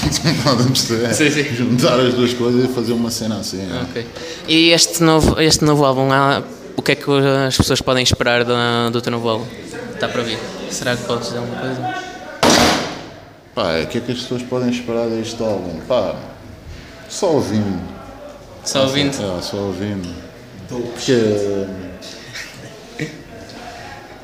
[0.10, 1.14] Estás a perceber?
[1.14, 1.44] Sim, sim.
[1.56, 3.62] Juntar as duas coisas e fazer uma cena assim.
[3.62, 3.82] é.
[3.84, 4.08] Ok.
[4.48, 6.44] E este novo, este novo álbum, há-
[6.76, 7.10] o que é que
[7.48, 8.54] as pessoas podem esperar do,
[8.92, 9.46] do teu novo álbum?
[9.94, 10.38] Está para vir?
[10.70, 11.96] Será que podes dizer alguma coisa?
[13.56, 15.80] Pá, o que é que as pessoas podem esperar deste álbum?
[15.88, 16.16] Pá,
[17.10, 17.82] só ouvindo.
[18.64, 19.16] Só ouvindo?
[19.16, 20.08] É, só ouvindo.
[20.70, 21.14] Porque.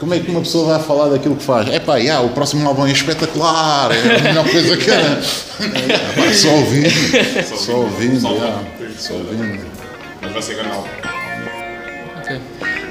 [0.04, 1.70] Como é que uma pessoa vai falar daquilo que faz?
[1.70, 5.00] É pá, yeah, o próximo álbum é espetacular, é a melhor coisa que é.
[6.14, 7.58] Pá, só ouvindo.
[7.58, 8.64] Só ouvindo, yeah,
[8.98, 9.66] só ouvindo.
[10.22, 10.86] Mas vai ser canal.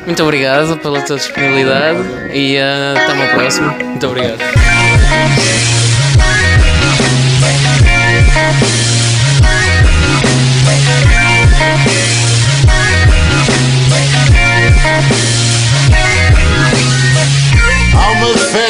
[0.06, 2.00] Muito obrigado pela tua disponibilidade
[2.32, 3.74] e eh, até uma próxima.
[3.74, 4.38] Muito obrigado.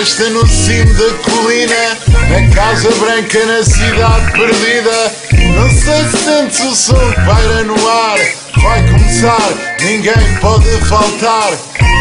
[0.03, 1.97] Festa no cimo da colina,
[2.29, 5.13] na Casa Branca, na cidade perdida.
[5.55, 8.19] Não sei se sentes o som que paira no ar.
[8.61, 11.53] Vai começar, ninguém pode faltar.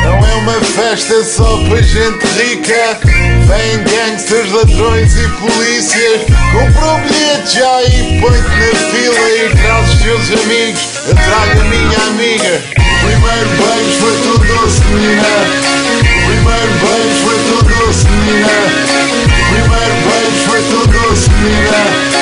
[0.04, 3.00] Não é uma festa só para gente rica.
[3.04, 6.22] Vêm gangsters, ladrões e polícias.
[6.54, 10.82] Compra o bilhete já e põe-te na fila e traz os teus amigos.
[11.08, 12.64] Eu trago a minha amiga.
[12.78, 15.91] O primeiro beijo foi tudo doce, menina.
[16.32, 18.48] Primeiro beijo foi tudo doce, menina.
[18.48, 21.82] O primeiro beijo foi tudo doce, menina.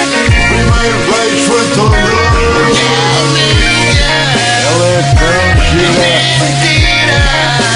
[0.10, 2.88] O primeiro beijo foi tudo doce.
[4.66, 6.10] Ela é tão gira.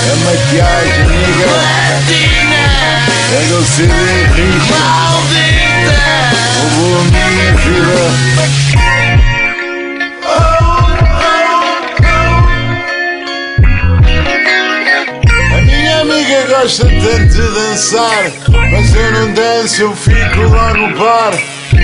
[0.01, 1.53] É maquiagem, amiga.
[3.29, 4.79] Pega o CD e risca.
[6.57, 8.72] Roubou a minha vida.
[16.33, 18.31] Amiga gosta tanto de dançar,
[18.71, 21.33] mas eu não danço, eu fico lá no bar.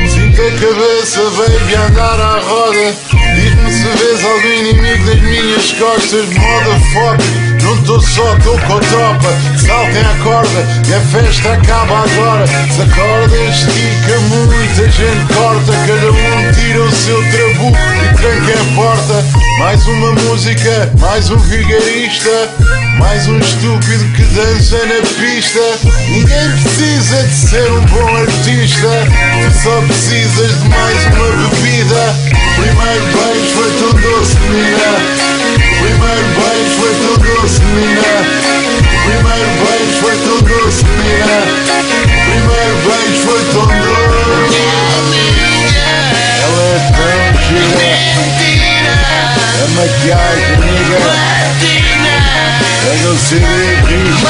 [0.07, 2.95] Sinto a cabeça, baby, a andar à roda.
[3.35, 7.49] Diz-me se vês algum inimigo nas minhas costas, motherfucker.
[7.63, 9.29] Não tô só, tô com a tropa.
[9.57, 12.47] Saltem à corda e a festa acaba agora.
[12.47, 15.73] Se a corda estica, muita gente corta.
[15.85, 19.48] Cada um tira o seu trabuco e tranca a porta.
[19.59, 22.49] Mais uma música, mais um vigarista.
[22.97, 25.59] Mais um estúpido que dança na pista.
[26.07, 28.87] Ninguém precisa de ser um bom artista.
[29.43, 32.15] Tu só precisas de mais uma bebida.
[32.55, 34.91] Primeiro beijo foi tudo doce, menina.
[35.81, 38.11] Primeiro beijo foi tudo doce, menina.
[39.03, 41.39] Primeiro beijo foi tudo doce, menina.
[42.29, 43.88] Primeiro beijo foi tão doce.
[49.79, 50.99] Maquiagem, amiga.
[52.83, 54.29] Pega o CD e risca.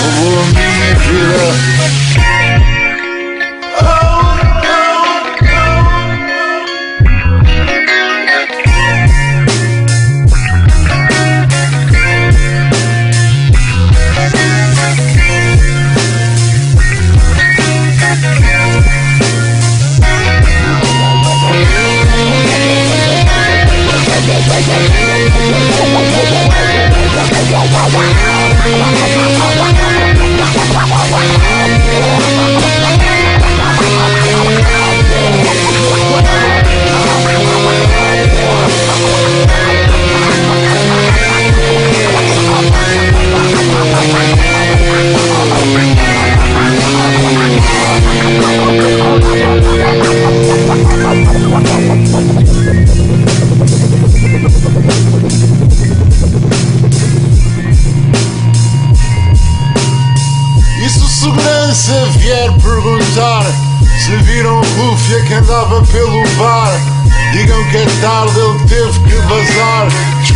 [0.00, 2.27] Roubou a minha vida.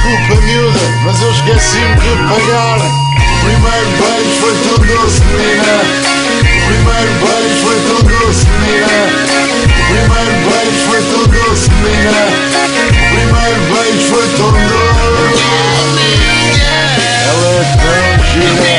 [0.03, 2.79] Desculpa, miúda, mas eu esqueci-me de pagar.
[2.79, 5.79] O primeiro beijo foi tão doce, menina.
[6.43, 8.99] O primeiro beijo foi tão doce, menina.
[9.63, 12.25] O primeiro beijo foi tão doce, menina.
[12.83, 15.47] O primeiro beijo foi tão doce.
[17.29, 18.75] Ela é tão gira.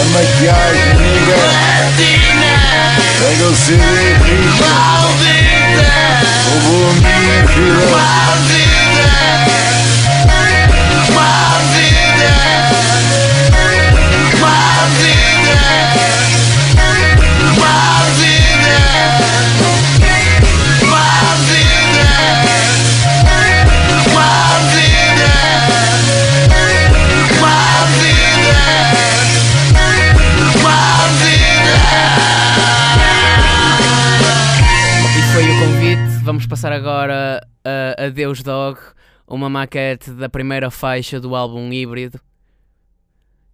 [0.00, 1.38] A maquiagem, nigga.
[3.20, 3.84] Pega o CD
[4.24, 4.34] e
[6.54, 6.56] risca.
[6.56, 8.34] O bom dia, filha.
[12.60, 12.63] E
[36.54, 38.78] passar agora a Adeus Dog,
[39.26, 42.20] uma maquete da primeira faixa do álbum Híbrido.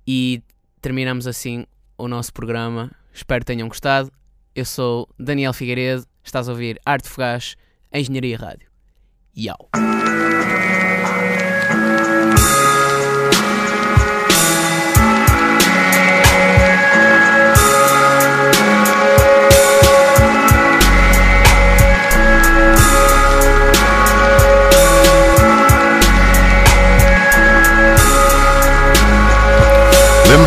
[0.06, 0.42] E
[0.82, 1.64] terminamos assim
[1.96, 2.90] o nosso programa.
[3.10, 4.12] Espero que tenham gostado.
[4.54, 7.56] Eu sou Daniel Figueiredo, estás a ouvir Arte Fugaz,
[7.90, 8.68] Engenharia Rádio.
[9.34, 9.70] Yau.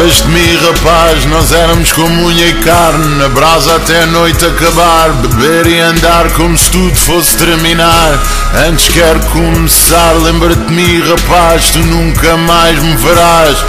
[0.03, 1.25] Lembras de mim, rapaz?
[1.27, 5.13] Nós éramos como unha e carne, na brasa até a noite acabar.
[5.13, 8.19] Beber e andar como se tudo fosse terminar.
[8.67, 11.69] Antes quero começar, lembra-te de mim, rapaz?
[11.69, 13.63] Tu nunca mais me verás.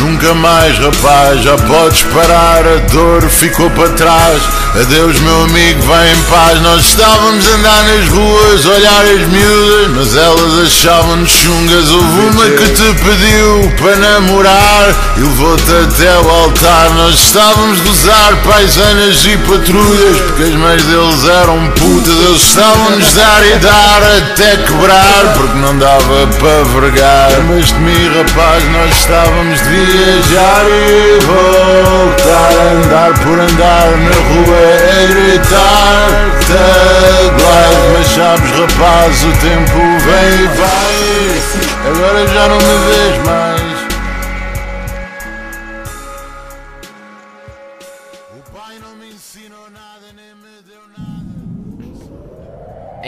[0.00, 4.42] Nunca mais, rapaz, já podes parar, a dor ficou para trás.
[4.80, 6.60] Adeus, meu amigo, vai em paz.
[6.60, 11.90] Nós estávamos a andar nas ruas, olhar as miúdas, mas elas achavam-nos chungas.
[11.90, 16.90] Houve uma que te pediu para namorar e levou-te até o altar.
[16.90, 22.14] Nós estávamos a gozar paisanas e patrulhas, porque as mães deles eram putas.
[22.24, 27.30] Eles estavam-nos dar e dar até quebrar, porque não dava para vergar.
[27.48, 34.16] Mas de mim, rapaz, nós estávamos de viajar e voltar a andar por andar na
[34.28, 34.60] rua
[34.90, 36.08] a gritar
[36.48, 40.96] Tag life, mas sabes rapaz, o tempo vem e vai
[41.88, 43.78] Agora já não me vês mais
[48.36, 51.08] O pai não me ensinou nada, nem me deu nada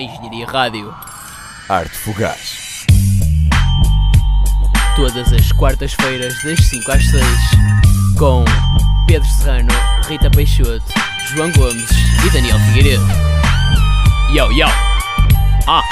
[0.01, 0.95] Engenharia Rádio.
[1.69, 2.60] Arte Fugaz.
[5.01, 7.25] Todas as quartas-feiras, das 5 às 6.
[8.19, 8.45] Com
[9.07, 9.73] Pedro Serrano,
[10.07, 10.85] Rita Peixoto,
[11.35, 11.91] João Gomes
[12.23, 13.07] e Daniel Figueiredo.
[14.31, 14.67] Yo, yo!
[15.67, 15.83] Ah!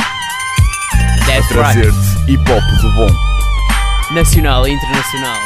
[0.92, 1.80] A That's right!
[1.80, 4.14] trazer-te hip hop do bom.
[4.14, 5.40] Nacional e internacional.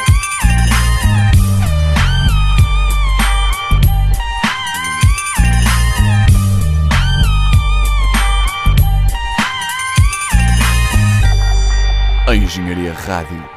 [12.27, 13.52] Engenharia Rádio.